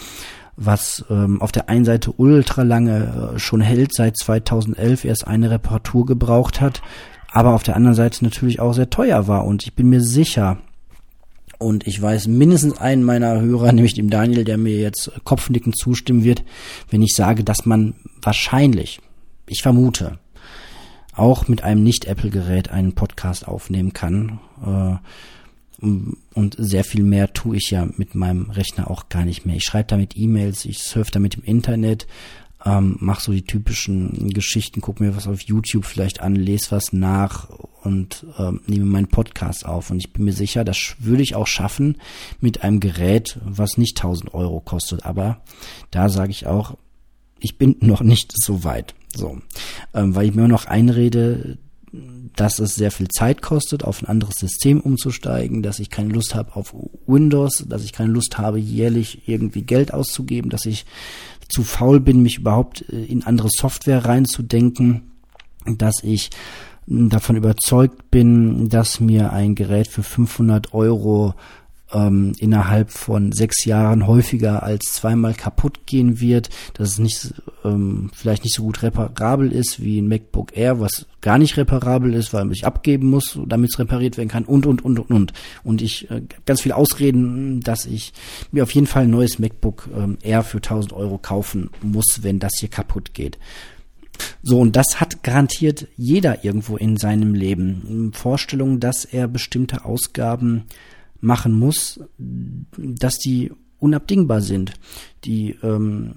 [0.56, 5.50] was ähm, auf der einen Seite ultra lange äh, schon hält, seit 2011 erst eine
[5.50, 6.82] Reparatur gebraucht hat,
[7.32, 9.46] aber auf der anderen Seite natürlich auch sehr teuer war.
[9.46, 10.58] Und ich bin mir sicher,
[11.58, 16.24] und ich weiß mindestens einen meiner Hörer, nämlich dem Daniel, der mir jetzt kopfnickend zustimmen
[16.24, 16.43] wird,
[16.89, 19.00] wenn ich sage, dass man wahrscheinlich,
[19.48, 20.20] ich vermute,
[21.13, 24.39] auch mit einem Nicht-Apple-Gerät einen Podcast aufnehmen kann.
[24.63, 24.98] Äh,
[25.80, 29.56] und sehr viel mehr tue ich ja mit meinem Rechner auch gar nicht mehr.
[29.56, 32.08] Ich schreibe damit E-Mails, ich surfe damit im Internet,
[32.65, 36.91] ähm, mache so die typischen Geschichten, gucke mir was auf YouTube vielleicht an, lese was
[36.91, 37.50] nach
[37.84, 39.91] und ähm, nehme meinen Podcast auf.
[39.91, 41.98] Und ich bin mir sicher, das würde ich auch schaffen
[42.41, 45.06] mit einem Gerät, was nicht 1000 Euro kostet.
[45.06, 45.41] Aber
[45.91, 46.78] da sage ich auch,
[47.39, 48.96] ich bin noch nicht so weit.
[49.15, 49.39] So,
[49.93, 51.58] ähm, weil ich mir noch einrede,
[52.36, 56.36] dass es sehr viel Zeit kostet, auf ein anderes System umzusteigen, dass ich keine Lust
[56.36, 56.76] habe auf
[57.08, 60.86] Windows, dass ich keine Lust habe, jährlich irgendwie Geld auszugeben, dass ich
[61.50, 65.12] zu faul bin, mich überhaupt äh, in andere Software reinzudenken,
[65.66, 66.30] dass ich
[66.88, 71.34] davon überzeugt bin, dass mir ein Gerät für 500 Euro
[71.93, 78.10] ähm, innerhalb von sechs Jahren häufiger als zweimal kaputt gehen wird, dass es nicht ähm,
[78.13, 82.34] vielleicht nicht so gut reparabel ist wie ein MacBook Air, was gar nicht reparabel ist,
[82.34, 85.34] weil man sich abgeben muss, damit es repariert werden kann und und und und und.
[85.63, 88.13] Und ich äh, ganz viel Ausreden, dass ich
[88.52, 92.39] mir auf jeden Fall ein neues MacBook ähm, Air für 1000 Euro kaufen muss, wenn
[92.39, 93.38] das hier kaputt geht.
[94.41, 98.12] So, und das hat garantiert jeder irgendwo in seinem Leben.
[98.13, 100.65] Vorstellung, dass er bestimmte Ausgaben
[101.20, 104.74] machen muss, dass die unabdingbar sind.
[105.24, 106.14] Die ähm,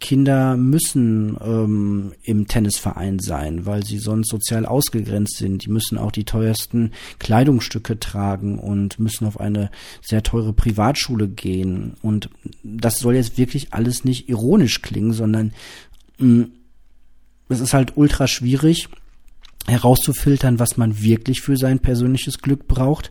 [0.00, 5.64] Kinder müssen ähm, im Tennisverein sein, weil sie sonst sozial ausgegrenzt sind.
[5.64, 9.70] Die müssen auch die teuersten Kleidungsstücke tragen und müssen auf eine
[10.02, 11.94] sehr teure Privatschule gehen.
[12.00, 12.30] Und
[12.62, 15.52] das soll jetzt wirklich alles nicht ironisch klingen, sondern
[16.18, 16.52] mh, mm,
[17.50, 18.88] es ist halt ultra schwierig
[19.66, 23.10] herauszufiltern, was man wirklich für sein persönliches Glück braucht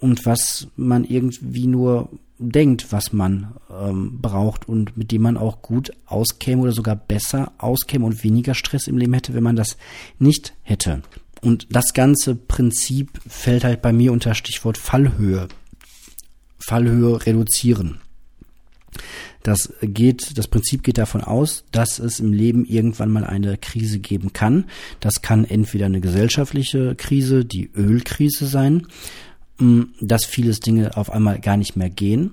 [0.00, 2.08] und was man irgendwie nur
[2.38, 7.52] denkt, was man ähm, braucht und mit dem man auch gut auskäme oder sogar besser
[7.58, 9.76] auskäme und weniger Stress im Leben hätte, wenn man das
[10.18, 11.02] nicht hätte.
[11.40, 15.48] Und das ganze Prinzip fällt halt bei mir unter Stichwort Fallhöhe.
[16.58, 18.00] Fallhöhe reduzieren.
[19.42, 24.00] Das geht, das Prinzip geht davon aus, dass es im Leben irgendwann mal eine Krise
[24.00, 24.64] geben kann.
[25.00, 28.86] Das kann entweder eine gesellschaftliche Krise, die Ölkrise sein,
[30.00, 32.32] dass vieles Dinge auf einmal gar nicht mehr gehen.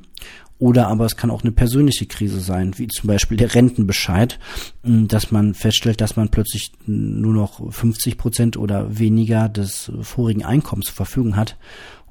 [0.58, 4.40] Oder aber es kann auch eine persönliche Krise sein, wie zum Beispiel der Rentenbescheid,
[4.84, 10.88] dass man feststellt, dass man plötzlich nur noch 50 Prozent oder weniger des vorigen Einkommens
[10.88, 11.58] zur Verfügung hat.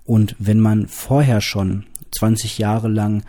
[0.04, 3.24] Und wenn man vorher schon 20 Jahre lang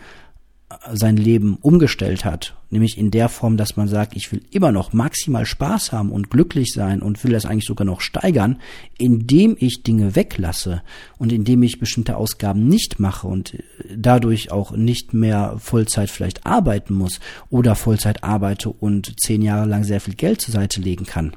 [0.92, 4.92] sein Leben umgestellt hat, nämlich in der Form, dass man sagt, ich will immer noch
[4.92, 8.60] maximal Spaß haben und glücklich sein und will das eigentlich sogar noch steigern,
[8.98, 10.82] indem ich Dinge weglasse
[11.18, 13.62] und indem ich bestimmte Ausgaben nicht mache und äh,
[13.96, 19.84] dadurch auch nicht mehr Vollzeit vielleicht arbeiten muss oder Vollzeit arbeite und zehn Jahre lang
[19.84, 21.36] sehr viel Geld zur Seite legen kann.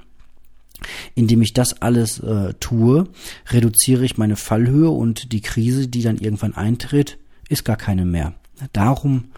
[1.14, 3.08] Indem ich das alles äh, tue,
[3.52, 8.34] reduziere ich meine Fallhöhe und die Krise, die dann irgendwann eintritt, ist gar keine mehr.
[8.74, 9.32] Darum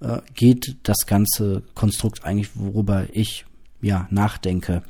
[0.00, 3.44] äh, geht das ganze Konstrukt eigentlich, worüber ich
[3.80, 4.82] ja nachdenke.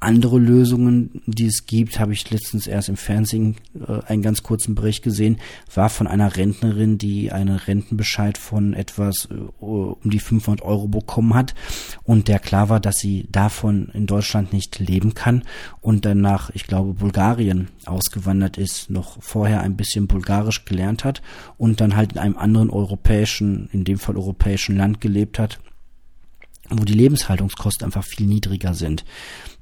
[0.00, 4.74] Andere Lösungen, die es gibt, habe ich letztens erst im Fernsehen äh, einen ganz kurzen
[4.74, 5.38] Bericht gesehen,
[5.74, 11.34] war von einer Rentnerin, die einen Rentenbescheid von etwas äh, um die 500 Euro bekommen
[11.34, 11.54] hat.
[12.02, 15.44] Und der klar war, dass sie davon in Deutschland nicht leben kann
[15.80, 21.22] und dann nach, ich glaube, Bulgarien ausgewandert ist, noch vorher ein bisschen Bulgarisch gelernt hat
[21.56, 25.58] und dann halt in einem anderen europäischen, in dem Fall europäischen Land gelebt hat
[26.70, 29.04] wo die Lebenshaltungskosten einfach viel niedriger sind.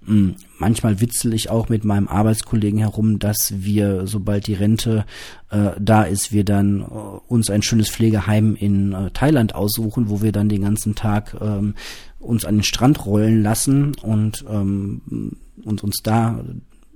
[0.07, 5.07] Hm, manchmal witzel ich auch mit meinem Arbeitskollegen herum, dass wir, sobald die Rente
[5.51, 10.21] äh, da ist, wir dann äh, uns ein schönes Pflegeheim in äh, Thailand aussuchen, wo
[10.21, 11.75] wir dann den ganzen Tag ähm,
[12.19, 16.45] uns an den Strand rollen lassen und, ähm, und uns da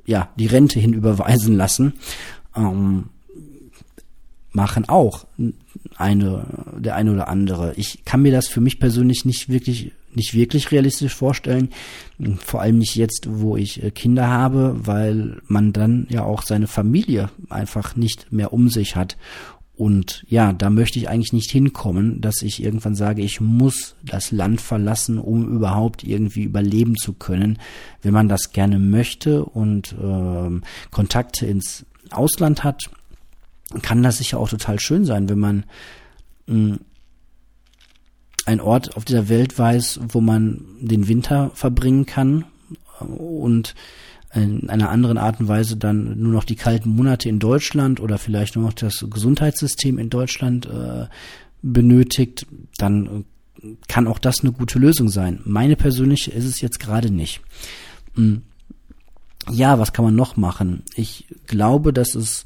[0.04, 1.94] ja die Rente hinüberweisen lassen.
[2.54, 3.10] Ähm,
[4.50, 5.26] machen auch
[5.96, 7.74] eine der eine oder andere.
[7.76, 11.70] Ich kann mir das für mich persönlich nicht wirklich nicht wirklich realistisch vorstellen.
[12.44, 16.66] Vor allem nicht jetzt, wo ich äh, Kinder habe, weil man dann ja auch seine
[16.66, 19.16] Familie einfach nicht mehr um sich hat.
[19.78, 24.32] Und ja, da möchte ich eigentlich nicht hinkommen, dass ich irgendwann sage, ich muss das
[24.32, 27.60] Land verlassen, um überhaupt irgendwie überleben zu können.
[28.02, 30.60] Wenn man das gerne möchte und äh,
[30.90, 32.90] Kontakte ins Ausland hat,
[33.82, 35.64] kann das sicher auch total schön sein, wenn man
[36.48, 36.78] mh,
[38.48, 42.46] ein Ort auf dieser Welt weiß, wo man den Winter verbringen kann
[42.98, 43.74] und
[44.34, 48.16] in einer anderen Art und Weise dann nur noch die kalten Monate in Deutschland oder
[48.18, 51.06] vielleicht nur noch das Gesundheitssystem in Deutschland äh,
[51.62, 52.46] benötigt,
[52.78, 53.26] dann
[53.86, 55.40] kann auch das eine gute Lösung sein.
[55.44, 57.40] Meine persönliche ist es jetzt gerade nicht.
[58.14, 58.42] Hm.
[59.50, 60.82] Ja, was kann man noch machen?
[60.94, 62.44] Ich glaube, dass es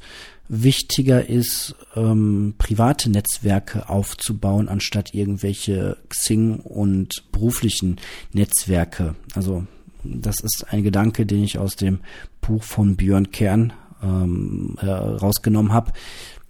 [0.49, 7.97] wichtiger ist, ähm, private Netzwerke aufzubauen, anstatt irgendwelche Xing und beruflichen
[8.33, 9.15] Netzwerke.
[9.33, 9.65] Also
[10.03, 11.99] das ist ein Gedanke, den ich aus dem
[12.41, 13.73] Buch von Björn Kern
[14.03, 15.93] ähm, äh, rausgenommen habe.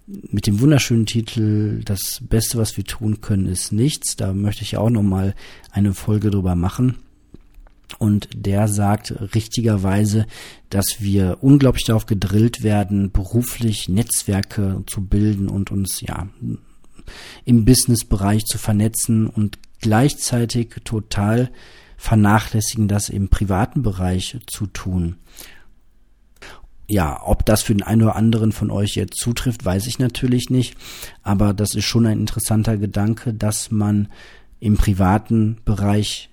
[0.06, 4.16] Mit dem wunderschönen Titel Das Beste, was wir tun können, ist nichts.
[4.16, 5.34] Da möchte ich auch nochmal
[5.70, 6.96] eine Folge drüber machen.
[7.98, 10.26] Und der sagt richtigerweise,
[10.70, 16.28] dass wir unglaublich darauf gedrillt werden, beruflich Netzwerke zu bilden und uns ja
[17.44, 21.50] im Businessbereich zu vernetzen und gleichzeitig total
[21.96, 25.16] vernachlässigen, das im privaten Bereich zu tun.
[26.88, 30.50] Ja, ob das für den einen oder anderen von euch jetzt zutrifft, weiß ich natürlich
[30.50, 30.76] nicht.
[31.22, 34.08] Aber das ist schon ein interessanter Gedanke, dass man
[34.60, 36.30] im privaten Bereich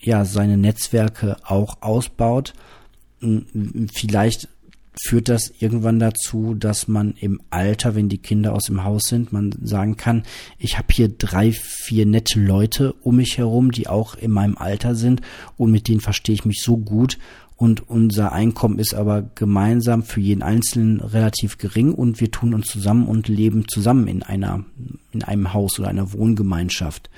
[0.00, 2.54] ja seine Netzwerke auch ausbaut.
[3.92, 4.48] Vielleicht
[4.98, 9.32] führt das irgendwann dazu, dass man im Alter, wenn die Kinder aus dem Haus sind,
[9.32, 10.22] man sagen kann,
[10.58, 14.94] ich habe hier drei, vier nette Leute um mich herum, die auch in meinem Alter
[14.94, 15.20] sind
[15.56, 17.18] und mit denen verstehe ich mich so gut
[17.56, 22.66] und unser Einkommen ist aber gemeinsam für jeden Einzelnen relativ gering und wir tun uns
[22.66, 24.64] zusammen und leben zusammen in einer,
[25.12, 27.08] in einem Haus oder einer Wohngemeinschaft.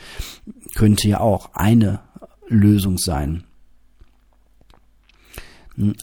[0.76, 2.01] Könnte ja auch eine
[2.49, 3.45] Lösung sein.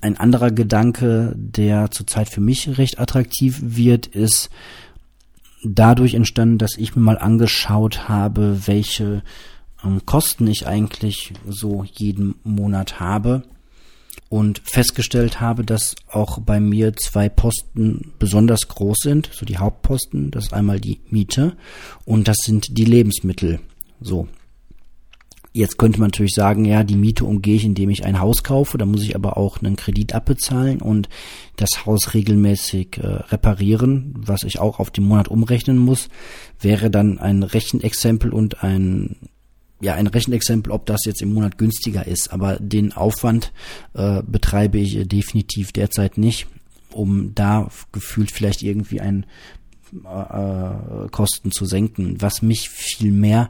[0.02, 4.50] Ein anderer Gedanke, der zurzeit für mich recht attraktiv wird, ist
[5.66, 9.22] dadurch entstanden, dass ich mir mal angeschaut habe, welche
[9.84, 13.44] ähm, Kosten ich eigentlich so jeden Monat habe
[14.30, 20.32] und festgestellt habe, dass auch bei mir zwei Posten besonders groß sind, so die Hauptposten,
[20.32, 21.56] das ist einmal die Miete
[22.06, 23.60] und das sind die Lebensmittel.
[24.02, 24.28] So,
[25.56, 28.78] Jetzt könnte man natürlich sagen, ja, die Miete umgehe ich, indem ich ein Haus kaufe,
[28.78, 31.08] da muss ich aber auch einen Kredit abbezahlen und
[31.56, 36.10] das Haus regelmäßig äh, reparieren, was ich auch auf den Monat umrechnen muss,
[36.60, 39.16] wäre dann ein Rechenexempel und ein
[39.80, 43.54] ja, ein Rechenexempel, ob das jetzt im Monat günstiger ist, aber den Aufwand
[43.94, 46.48] äh, betreibe ich definitiv derzeit nicht,
[46.92, 49.26] um da gefühlt vielleicht irgendwie ein
[50.04, 52.22] äh, Kosten zu senken.
[52.22, 53.50] Was mich viel mehr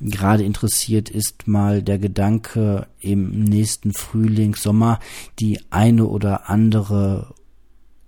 [0.00, 4.98] gerade interessiert, ist mal der Gedanke, im nächsten Frühling, Sommer
[5.38, 7.34] die eine oder andere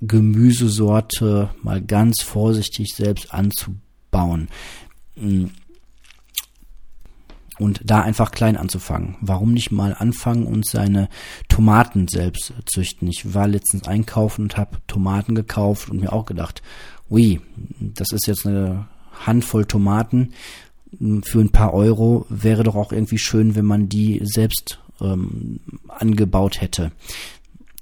[0.01, 4.49] Gemüsesorte mal ganz vorsichtig selbst anzubauen.
[5.15, 5.51] Hm.
[7.59, 9.17] Und da einfach klein anzufangen.
[9.23, 11.09] Warum nicht mal anfangen und seine
[11.49, 13.09] Tomaten selbst züchten?
[13.09, 16.61] Ich war letztens einkaufen und habe Tomaten gekauft und mir auch gedacht,
[17.11, 17.41] ui,
[17.79, 18.87] das ist jetzt eine
[19.25, 20.33] Handvoll Tomaten
[21.23, 26.61] für ein paar Euro, wäre doch auch irgendwie schön, wenn man die selbst ähm, angebaut
[26.61, 26.93] hätte.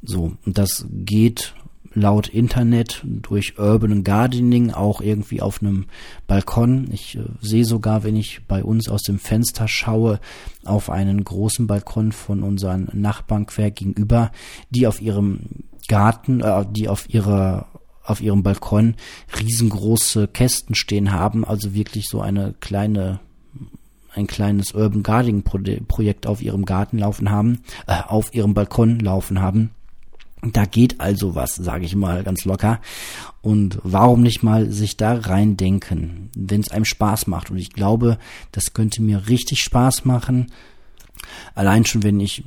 [0.02, 1.54] So, und das geht
[1.94, 5.86] laut Internet durch Urban Gardening auch irgendwie auf einem
[6.26, 6.88] Balkon.
[6.92, 10.20] Ich äh, sehe sogar, wenn ich bei uns aus dem Fenster schaue,
[10.64, 14.32] auf einen großen Balkon von unseren Nachbarn quer gegenüber,
[14.70, 15.40] die auf ihrem
[15.88, 17.68] Garten, äh, die auf ihrer
[18.04, 18.94] auf ihrem Balkon
[19.38, 23.20] riesengroße Kästen stehen haben, also wirklich so eine kleine
[24.16, 29.40] ein kleines Urban Gardening Projekt auf ihrem Garten laufen haben, äh, auf ihrem Balkon laufen
[29.40, 29.70] haben.
[30.52, 32.80] Da geht also was, sage ich mal ganz locker.
[33.40, 37.50] Und warum nicht mal sich da reindenken, wenn es einem Spaß macht?
[37.50, 38.18] Und ich glaube,
[38.52, 40.52] das könnte mir richtig Spaß machen.
[41.54, 42.44] Allein schon, wenn ich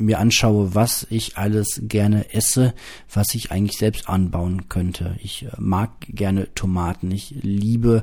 [0.00, 2.74] mir anschaue, was ich alles gerne esse,
[3.12, 5.16] was ich eigentlich selbst anbauen könnte.
[5.22, 8.02] Ich äh, mag gerne Tomaten, ich liebe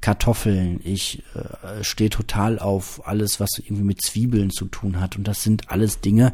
[0.00, 5.16] Kartoffeln, ich äh, stehe total auf alles, was irgendwie mit Zwiebeln zu tun hat.
[5.16, 6.32] Und das sind alles Dinge,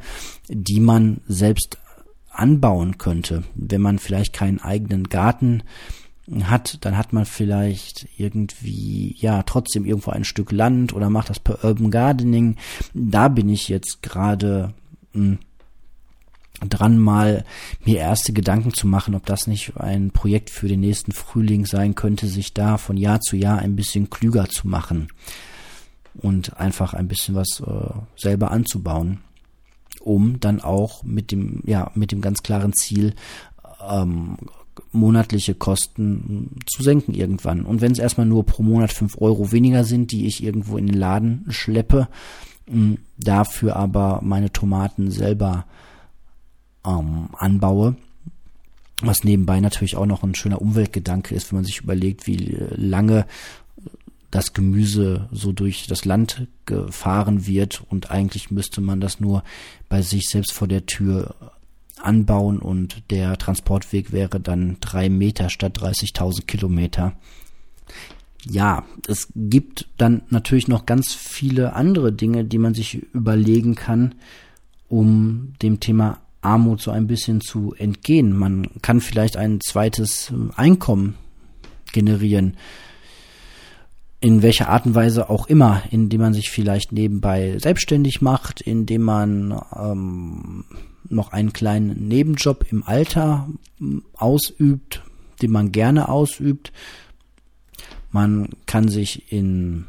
[0.49, 1.79] die man selbst
[2.31, 3.45] anbauen könnte.
[3.55, 5.63] Wenn man vielleicht keinen eigenen Garten
[6.43, 11.39] hat, dann hat man vielleicht irgendwie, ja, trotzdem irgendwo ein Stück Land oder macht das
[11.39, 12.57] per Urban Gardening.
[12.95, 14.75] Da bin ich jetzt gerade
[16.61, 17.45] dran mal
[17.85, 21.95] mir erste Gedanken zu machen, ob das nicht ein Projekt für den nächsten Frühling sein
[21.95, 25.09] könnte, sich da von Jahr zu Jahr ein bisschen klüger zu machen
[26.15, 29.21] und einfach ein bisschen was äh, selber anzubauen,
[30.01, 33.15] um dann auch mit dem ja mit dem ganz klaren Ziel
[33.87, 34.39] ähm,
[34.93, 37.65] monatliche Kosten zu senken irgendwann.
[37.65, 40.87] Und wenn es erstmal nur pro Monat fünf Euro weniger sind, die ich irgendwo in
[40.87, 42.09] den Laden schleppe,
[43.17, 45.65] dafür aber meine Tomaten selber
[46.85, 47.97] ähm, anbaue.
[49.03, 53.27] Was nebenbei natürlich auch noch ein schöner Umweltgedanke ist, wenn man sich überlegt, wie lange
[54.31, 59.45] das Gemüse so durch das Land gefahren wird und eigentlich müsste man das nur
[59.89, 61.35] bei sich selbst vor der Tür
[61.99, 67.13] anbauen und der Transportweg wäre dann drei Meter statt 30.000 Kilometer.
[68.49, 74.15] Ja, es gibt dann natürlich noch ganz viele andere Dinge, die man sich überlegen kann,
[74.89, 78.37] um dem Thema Armut so ein bisschen zu entgehen.
[78.37, 81.17] Man kann vielleicht ein zweites Einkommen
[81.93, 82.57] generieren
[84.21, 89.03] in welcher Art und Weise auch immer, indem man sich vielleicht nebenbei selbstständig macht, indem
[89.03, 90.65] man ähm,
[91.09, 95.03] noch einen kleinen Nebenjob im Alter hm, ausübt,
[95.43, 96.73] den man gerne ausübt.
[98.17, 99.85] Man kann sich in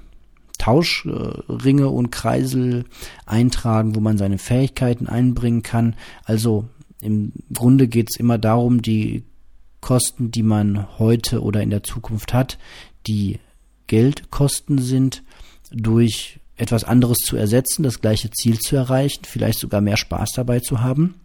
[0.57, 2.84] Tauschringe und Kreisel
[3.25, 5.95] eintragen, wo man seine Fähigkeiten einbringen kann.
[6.25, 6.65] Also
[6.99, 9.23] im Grunde geht es immer darum, die
[9.80, 12.57] Kosten, die man heute oder in der Zukunft hat,
[13.07, 13.39] die
[13.88, 15.23] Geldkosten sind,
[15.71, 20.59] durch etwas anderes zu ersetzen, das gleiche Ziel zu erreichen, vielleicht sogar mehr Spaß dabei
[20.59, 21.15] zu haben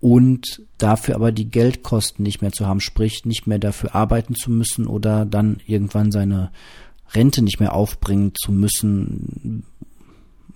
[0.00, 4.50] und dafür aber die Geldkosten nicht mehr zu haben, sprich nicht mehr dafür arbeiten zu
[4.50, 6.50] müssen oder dann irgendwann seine
[7.14, 9.64] Rente nicht mehr aufbringen zu müssen,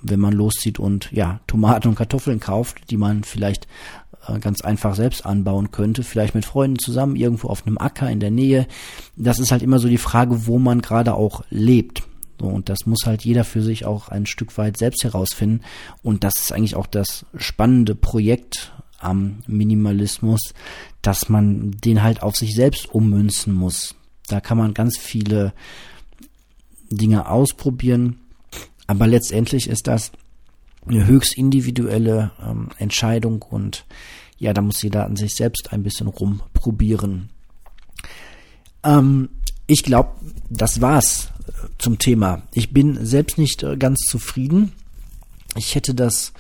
[0.03, 3.67] wenn man loszieht und ja, Tomaten und Kartoffeln kauft, die man vielleicht
[4.29, 8.21] äh, ganz einfach selbst anbauen könnte, vielleicht mit Freunden zusammen irgendwo auf einem Acker in
[8.21, 8.67] der Nähe.
[9.17, 12.03] Das ist halt immer so die Frage, wo man gerade auch lebt.
[12.41, 15.61] So, und das muss halt jeder für sich auch ein Stück weit selbst herausfinden.
[16.03, 18.73] Und das ist eigentlich auch das spannende Projekt
[19.05, 20.55] am Minimalismus,
[21.03, 23.95] dass man den halt auf sich selbst ummünzen muss.
[24.29, 25.53] Da kann man ganz viele
[26.91, 28.19] Dinge ausprobieren,
[28.87, 30.13] aber letztendlich ist das
[30.87, 33.85] eine höchst individuelle ähm, Entscheidung und
[34.39, 37.31] ja, da muss jeder an sich selbst ein bisschen rumprobieren.
[38.83, 39.29] Ähm,
[39.67, 40.11] ich glaube,
[40.51, 42.43] das war's äh, zum Thema.
[42.53, 44.73] Ich bin selbst nicht äh, ganz zufrieden.
[45.57, 46.33] Ich hätte das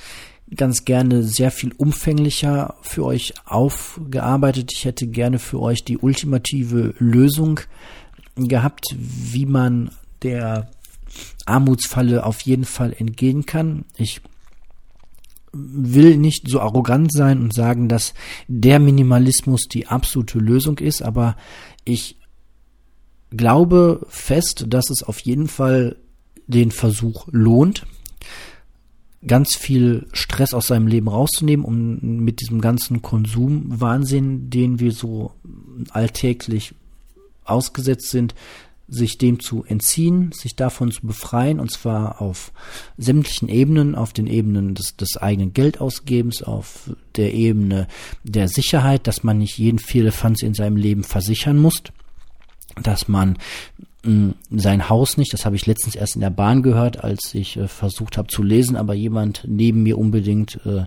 [0.56, 4.70] ganz gerne sehr viel umfänglicher für euch aufgearbeitet.
[4.74, 7.60] Ich hätte gerne für euch die ultimative Lösung
[8.36, 9.90] gehabt, wie man
[10.22, 10.70] der
[11.46, 13.84] Armutsfalle auf jeden Fall entgehen kann.
[13.96, 14.20] Ich
[15.52, 18.14] will nicht so arrogant sein und sagen, dass
[18.48, 21.36] der Minimalismus die absolute Lösung ist, aber
[21.84, 22.16] ich
[23.30, 25.96] glaube fest, dass es auf jeden Fall
[26.46, 27.86] den Versuch lohnt,
[29.26, 35.32] ganz viel Stress aus seinem Leben rauszunehmen, um mit diesem ganzen Konsumwahnsinn, den wir so
[35.90, 36.74] alltäglich
[37.44, 38.34] ausgesetzt sind,
[38.88, 42.52] sich dem zu entziehen, sich davon zu befreien, und zwar auf
[42.98, 47.88] sämtlichen Ebenen, auf den Ebenen des, des eigenen Geldausgebens, auf der Ebene
[48.22, 51.82] der Sicherheit, dass man nicht jeden Firlefanz in seinem Leben versichern muss,
[52.82, 53.38] dass man
[54.50, 57.68] sein Haus nicht, das habe ich letztens erst in der Bahn gehört, als ich äh,
[57.68, 60.86] versucht habe zu lesen, aber jemand neben mir unbedingt äh,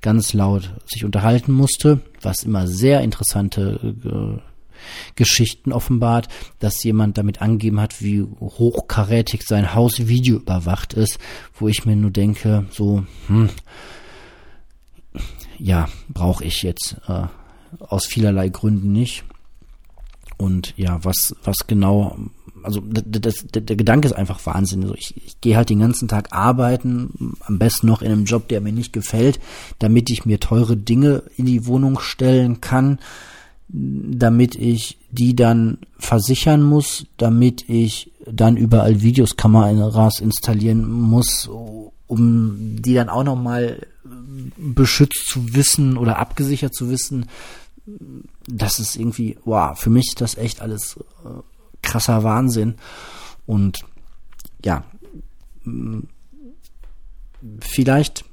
[0.00, 4.40] ganz laut sich unterhalten musste, was immer sehr interessante äh,
[5.14, 11.18] Geschichten offenbart, dass jemand damit angegeben hat, wie hochkarätig sein Haus Video überwacht ist,
[11.54, 13.50] wo ich mir nur denke, so, hm,
[15.58, 17.24] ja, brauche ich jetzt äh,
[17.78, 19.24] aus vielerlei Gründen nicht.
[20.36, 22.18] Und ja, was, was genau,
[22.64, 24.82] also das, das, der Gedanke ist einfach Wahnsinn.
[24.82, 28.48] Also ich, ich gehe halt den ganzen Tag arbeiten, am besten noch in einem Job,
[28.48, 29.38] der mir nicht gefällt,
[29.78, 32.98] damit ich mir teure Dinge in die Wohnung stellen kann
[33.68, 41.48] damit ich die dann versichern muss, damit ich dann überall Videoskameras installieren muss,
[42.06, 43.86] um die dann auch nochmal
[44.56, 47.26] beschützt zu wissen oder abgesichert zu wissen.
[48.46, 51.28] Das ist irgendwie, wow, für mich ist das echt alles äh,
[51.84, 52.74] krasser Wahnsinn.
[53.46, 53.84] Und
[54.64, 54.84] ja,
[57.60, 58.24] vielleicht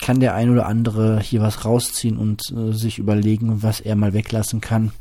[0.00, 4.12] kann der ein oder andere hier was rausziehen und äh, sich überlegen, was er mal
[4.12, 4.92] weglassen kann.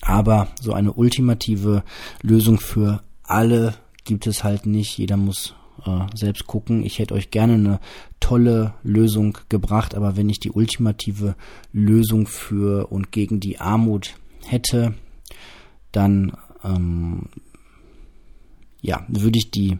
[0.00, 1.82] Aber so eine ultimative
[2.22, 3.74] Lösung für alle
[4.04, 4.96] gibt es halt nicht.
[4.96, 6.82] Jeder muss äh, selbst gucken.
[6.82, 7.80] Ich hätte euch gerne eine
[8.20, 11.36] tolle Lösung gebracht, aber wenn ich die ultimative
[11.72, 14.14] Lösung für und gegen die Armut
[14.48, 14.94] hätte,
[15.92, 17.28] dann ähm,
[18.80, 19.78] ja, würde ich die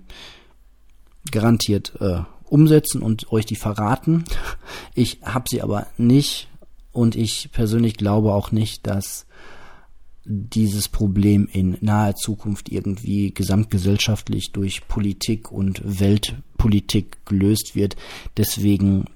[1.30, 4.24] garantiert äh, umsetzen und euch die verraten.
[4.94, 6.48] Ich habe sie aber nicht
[6.92, 9.26] und ich persönlich glaube auch nicht, dass
[10.24, 17.96] dieses Problem in naher Zukunft irgendwie gesamtgesellschaftlich durch Politik und Weltpolitik gelöst wird.
[18.36, 19.06] Deswegen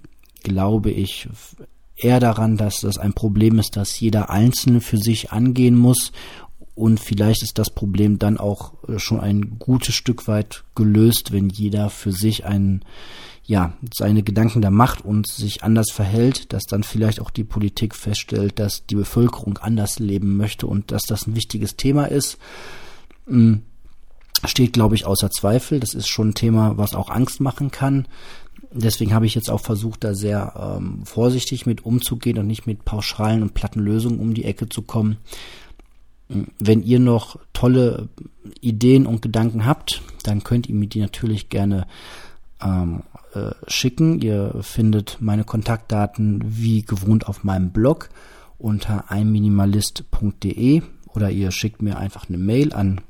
[0.43, 1.29] glaube ich
[2.03, 6.13] eher daran, dass das ein Problem ist, das jeder Einzelne für sich angehen muss.
[6.75, 11.91] Und vielleicht ist das Problem dann auch schon ein gutes Stück weit gelöst, wenn jeder
[11.91, 12.85] für sich einen
[13.45, 17.95] ja, seine Gedanken da macht und sich anders verhält, dass dann vielleicht auch die Politik
[17.95, 22.39] feststellt, dass die Bevölkerung anders leben möchte und dass das ein wichtiges Thema ist,
[23.27, 23.63] hm,
[24.45, 25.81] steht, glaube ich, außer Zweifel.
[25.81, 28.07] Das ist schon ein Thema, was auch Angst machen kann.
[28.75, 32.85] Deswegen habe ich jetzt auch versucht, da sehr ähm, vorsichtig mit umzugehen und nicht mit
[32.85, 35.19] pauschalen und platten Lösungen um die Ecke zu kommen.
[36.29, 38.09] Hm, wenn ihr noch tolle
[38.61, 41.87] Ideen und Gedanken habt, dann könnt ihr mir die natürlich gerne
[42.63, 43.03] ähm,
[43.35, 44.21] äh, schicken.
[44.21, 48.09] Ihr findet meine Kontaktdaten wie gewohnt auf meinem Blog
[48.59, 50.83] unter einminimalist.de
[51.15, 53.01] oder ihr schickt mir einfach eine Mail an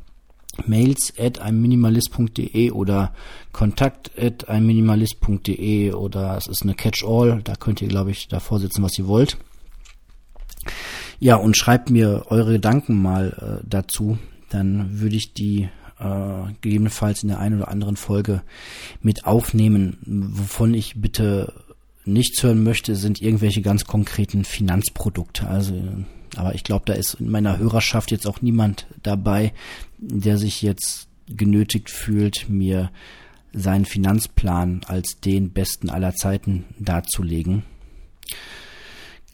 [0.66, 3.12] mails at einminimalist.de oder
[3.52, 8.82] kontakt at einminimalist.de oder es ist eine Catch-all, da könnt ihr, glaube ich, davor sitzen,
[8.82, 9.38] was ihr wollt.
[11.18, 14.18] Ja, und schreibt mir eure Gedanken mal äh, dazu,
[14.50, 18.42] dann würde ich die äh, gegebenenfalls in der einen oder anderen Folge
[19.00, 19.98] mit aufnehmen.
[20.04, 21.52] Wovon ich bitte
[22.04, 25.46] nichts hören möchte, sind irgendwelche ganz konkreten Finanzprodukte.
[25.46, 25.74] Also,
[26.36, 29.52] aber ich glaube, da ist in meiner Hörerschaft jetzt auch niemand dabei,
[29.98, 32.90] der sich jetzt genötigt fühlt, mir
[33.52, 37.64] seinen Finanzplan als den besten aller Zeiten darzulegen.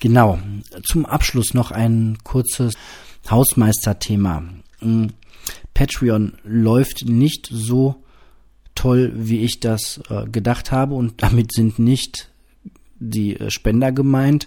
[0.01, 0.39] Genau.
[0.85, 2.75] Zum Abschluss noch ein kurzes
[3.29, 4.45] Hausmeisterthema.
[4.81, 5.09] Hm,
[5.75, 7.97] Patreon läuft nicht so
[8.75, 12.31] toll, wie ich das äh, gedacht habe und damit sind nicht
[13.01, 14.47] die äh, Spender gemeint,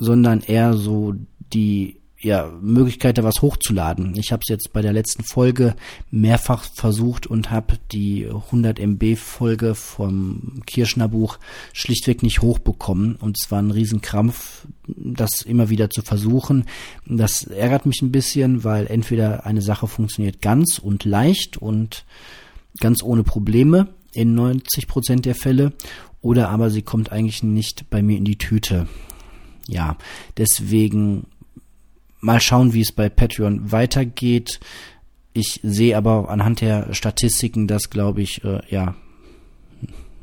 [0.00, 1.14] sondern eher so
[1.52, 4.14] die ja, Möglichkeit, da was hochzuladen.
[4.18, 5.74] Ich habe es jetzt bei der letzten Folge
[6.10, 11.38] mehrfach versucht und habe die 100 MB Folge vom Kirschner Buch
[11.72, 13.16] schlichtweg nicht hochbekommen.
[13.16, 16.66] Und es war ein Riesenkrampf, das immer wieder zu versuchen.
[17.06, 22.04] Das ärgert mich ein bisschen, weil entweder eine Sache funktioniert ganz und leicht und
[22.80, 25.72] ganz ohne Probleme in 90 Prozent der Fälle
[26.20, 28.86] oder aber sie kommt eigentlich nicht bei mir in die Tüte.
[29.70, 29.96] Ja,
[30.36, 31.26] deswegen
[32.20, 34.58] mal schauen, wie es bei Patreon weitergeht.
[35.32, 38.96] Ich sehe aber anhand der Statistiken, dass, glaube ich, äh, ja,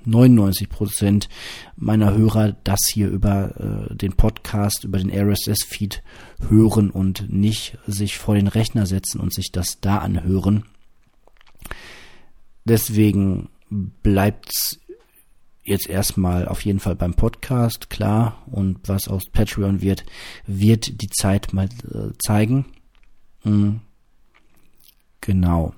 [0.03, 1.29] 99 Prozent
[1.77, 6.03] meiner Hörer das hier über äh, den Podcast, über den RSS-Feed
[6.49, 10.65] hören und nicht sich vor den Rechner setzen und sich das da anhören.
[12.65, 14.79] Deswegen bleibt's
[15.67, 18.41] jetzt erstmal auf jeden Fall beim Podcast, klar.
[18.47, 20.05] Und was aus Patreon wird,
[20.45, 22.65] wird die Zeit mal äh, zeigen.
[23.43, 23.81] Mhm.
[25.21, 25.73] Genau.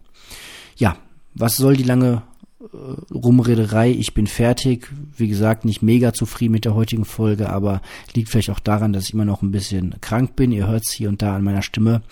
[0.78, 0.98] Ja,
[1.34, 2.22] was soll die lange
[2.62, 3.90] äh, Rumrederei?
[3.90, 4.88] Ich bin fertig.
[5.18, 7.82] Wie gesagt, nicht mega zufrieden mit der heutigen Folge, aber
[8.14, 10.52] liegt vielleicht auch daran, dass ich immer noch ein bisschen krank bin.
[10.52, 12.04] Ihr hört es hier und da an meiner Stimme.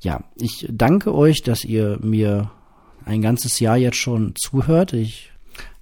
[0.00, 2.50] Ja, ich danke euch, dass ihr mir
[3.04, 4.92] ein ganzes Jahr jetzt schon zuhört.
[4.92, 5.29] Ich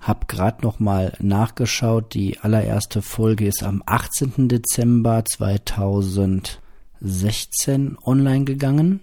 [0.00, 2.14] hab gerade noch mal nachgeschaut.
[2.14, 4.48] Die allererste Folge ist am 18.
[4.48, 9.00] Dezember 2016 online gegangen.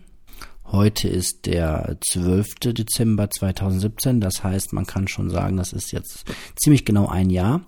[0.66, 2.56] Heute ist der 12.
[2.74, 4.20] Dezember 2017.
[4.20, 6.26] Das heißt, man kann schon sagen, das ist jetzt
[6.56, 7.62] ziemlich genau ein Jahr.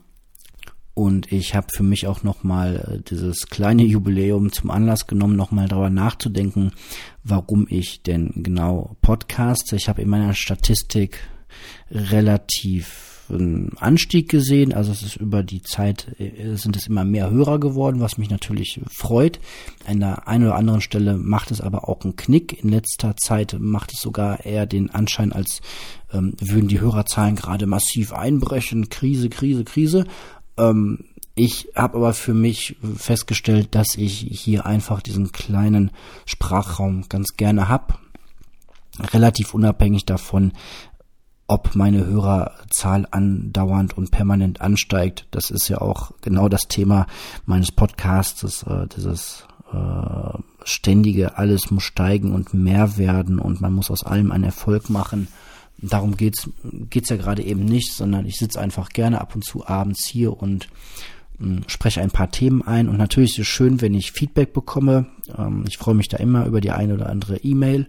[0.97, 5.67] Und ich habe für mich auch nochmal äh, dieses kleine Jubiläum zum Anlass genommen, nochmal
[5.67, 6.71] darüber nachzudenken,
[7.23, 9.75] warum ich denn genau podcaste.
[9.75, 11.19] Ich habe in meiner Statistik
[11.91, 14.73] relativ einen Anstieg gesehen.
[14.73, 18.29] Also es ist über die Zeit äh, sind es immer mehr Hörer geworden, was mich
[18.29, 19.39] natürlich freut.
[19.85, 22.63] An der einen oder anderen Stelle macht es aber auch einen Knick.
[22.63, 25.61] In letzter Zeit macht es sogar eher den Anschein, als
[26.13, 28.89] ähm, würden die Hörerzahlen gerade massiv einbrechen.
[28.89, 30.05] Krise, Krise, Krise.
[30.57, 31.05] Ähm,
[31.35, 35.91] ich habe aber für mich festgestellt, dass ich hier einfach diesen kleinen
[36.25, 37.99] Sprachraum ganz gerne hab
[38.99, 40.53] relativ unabhängig davon,
[41.47, 45.27] ob meine Hörerzahl andauernd und permanent ansteigt.
[45.31, 47.07] Das ist ja auch genau das Thema
[47.45, 53.89] meines Podcasts, äh, dieses äh, ständige, alles muss steigen und mehr werden und man muss
[53.89, 55.29] aus allem einen Erfolg machen.
[55.79, 56.49] Darum geht's
[56.89, 60.41] geht's ja gerade eben nicht, sondern ich sitze einfach gerne ab und zu abends hier
[60.41, 60.67] und
[61.67, 65.05] spreche ein paar Themen ein und natürlich ist es schön, wenn ich Feedback bekomme.
[65.37, 67.87] Ähm, ich freue mich da immer über die eine oder andere E-Mail.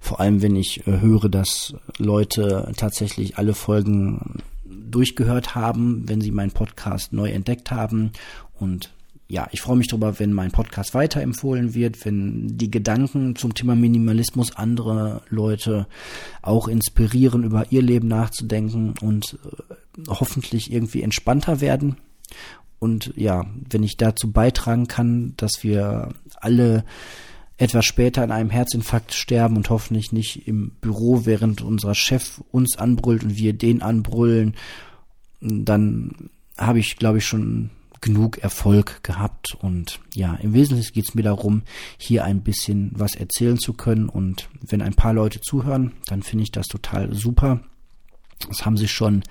[0.00, 6.30] Vor allem, wenn ich äh, höre, dass Leute tatsächlich alle Folgen durchgehört haben, wenn sie
[6.30, 8.12] meinen Podcast neu entdeckt haben
[8.54, 8.90] und
[9.26, 13.74] ja, ich freue mich darüber, wenn mein Podcast weiterempfohlen wird, wenn die Gedanken zum Thema
[13.74, 15.86] Minimalismus andere Leute
[16.42, 21.96] auch inspirieren, über ihr Leben nachzudenken und äh, hoffentlich irgendwie entspannter werden.
[22.84, 26.84] Und ja, wenn ich dazu beitragen kann, dass wir alle
[27.56, 32.76] etwas später an einem Herzinfarkt sterben und hoffentlich nicht im Büro, während unser Chef uns
[32.76, 34.54] anbrüllt und wir den anbrüllen,
[35.40, 36.28] dann
[36.58, 37.70] habe ich, glaube ich, schon
[38.02, 39.56] genug Erfolg gehabt.
[39.62, 41.62] Und ja, im Wesentlichen geht es mir darum,
[41.96, 44.10] hier ein bisschen was erzählen zu können.
[44.10, 47.60] Und wenn ein paar Leute zuhören, dann finde ich das total super.
[48.50, 49.22] Es haben sich schon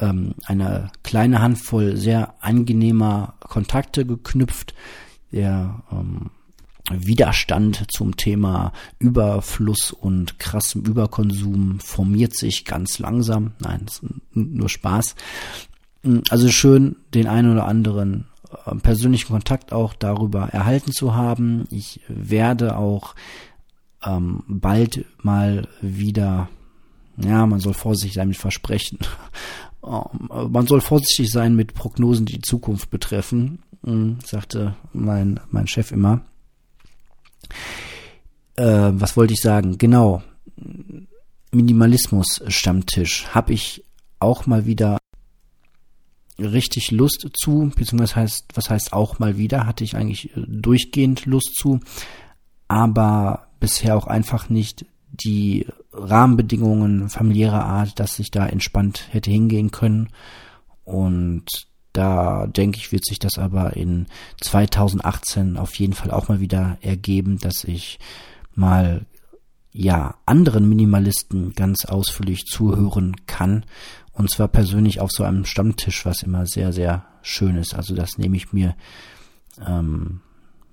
[0.00, 4.74] ähm, eine kleine Handvoll sehr angenehmer Kontakte geknüpft.
[5.32, 6.30] Der ähm,
[6.90, 13.52] Widerstand zum Thema Überfluss und krassem Überkonsum formiert sich ganz langsam.
[13.60, 13.86] Nein,
[14.32, 15.14] nur Spaß.
[16.30, 18.26] Also schön, den einen oder anderen
[18.66, 21.66] äh, persönlichen Kontakt auch darüber erhalten zu haben.
[21.70, 23.14] Ich werde auch
[24.04, 26.48] ähm, bald mal wieder,
[27.18, 28.98] ja, man soll vorsichtig sein mit Versprechen.
[29.82, 35.90] Man soll vorsichtig sein mit Prognosen, die die Zukunft betreffen, hm, sagte mein, mein Chef
[35.90, 36.20] immer.
[38.56, 39.78] Äh, was wollte ich sagen?
[39.78, 40.22] Genau.
[41.50, 43.84] Minimalismus Stammtisch habe ich
[44.18, 44.98] auch mal wieder
[46.38, 51.26] richtig Lust zu, beziehungsweise heißt, was heißt auch mal wieder, hatte ich eigentlich äh, durchgehend
[51.26, 51.80] Lust zu,
[52.68, 59.70] aber bisher auch einfach nicht die Rahmenbedingungen familiärer Art, dass ich da entspannt hätte hingehen
[59.70, 60.08] können.
[60.84, 61.46] Und
[61.92, 64.06] da denke ich, wird sich das aber in
[64.40, 67.98] 2018 auf jeden Fall auch mal wieder ergeben, dass ich
[68.54, 69.06] mal
[69.72, 73.64] ja anderen Minimalisten ganz ausführlich zuhören kann
[74.12, 77.74] und zwar persönlich auf so einem Stammtisch, was immer sehr sehr schön ist.
[77.74, 78.76] Also das nehme ich mir
[79.64, 80.20] ähm,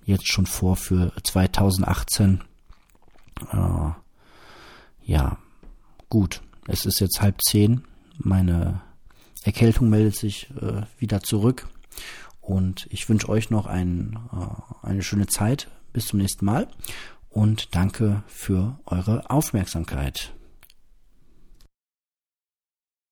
[0.06, 2.42] jetzt schon vor für 2018.
[3.52, 3.92] Äh,
[5.08, 5.38] ja,
[6.10, 6.42] gut.
[6.68, 7.84] Es ist jetzt halb zehn.
[8.18, 8.82] Meine
[9.44, 11.68] Erkältung meldet sich äh, wieder zurück.
[12.42, 15.70] Und ich wünsche euch noch ein, äh, eine schöne Zeit.
[15.94, 16.68] Bis zum nächsten Mal.
[17.30, 20.34] Und danke für eure Aufmerksamkeit.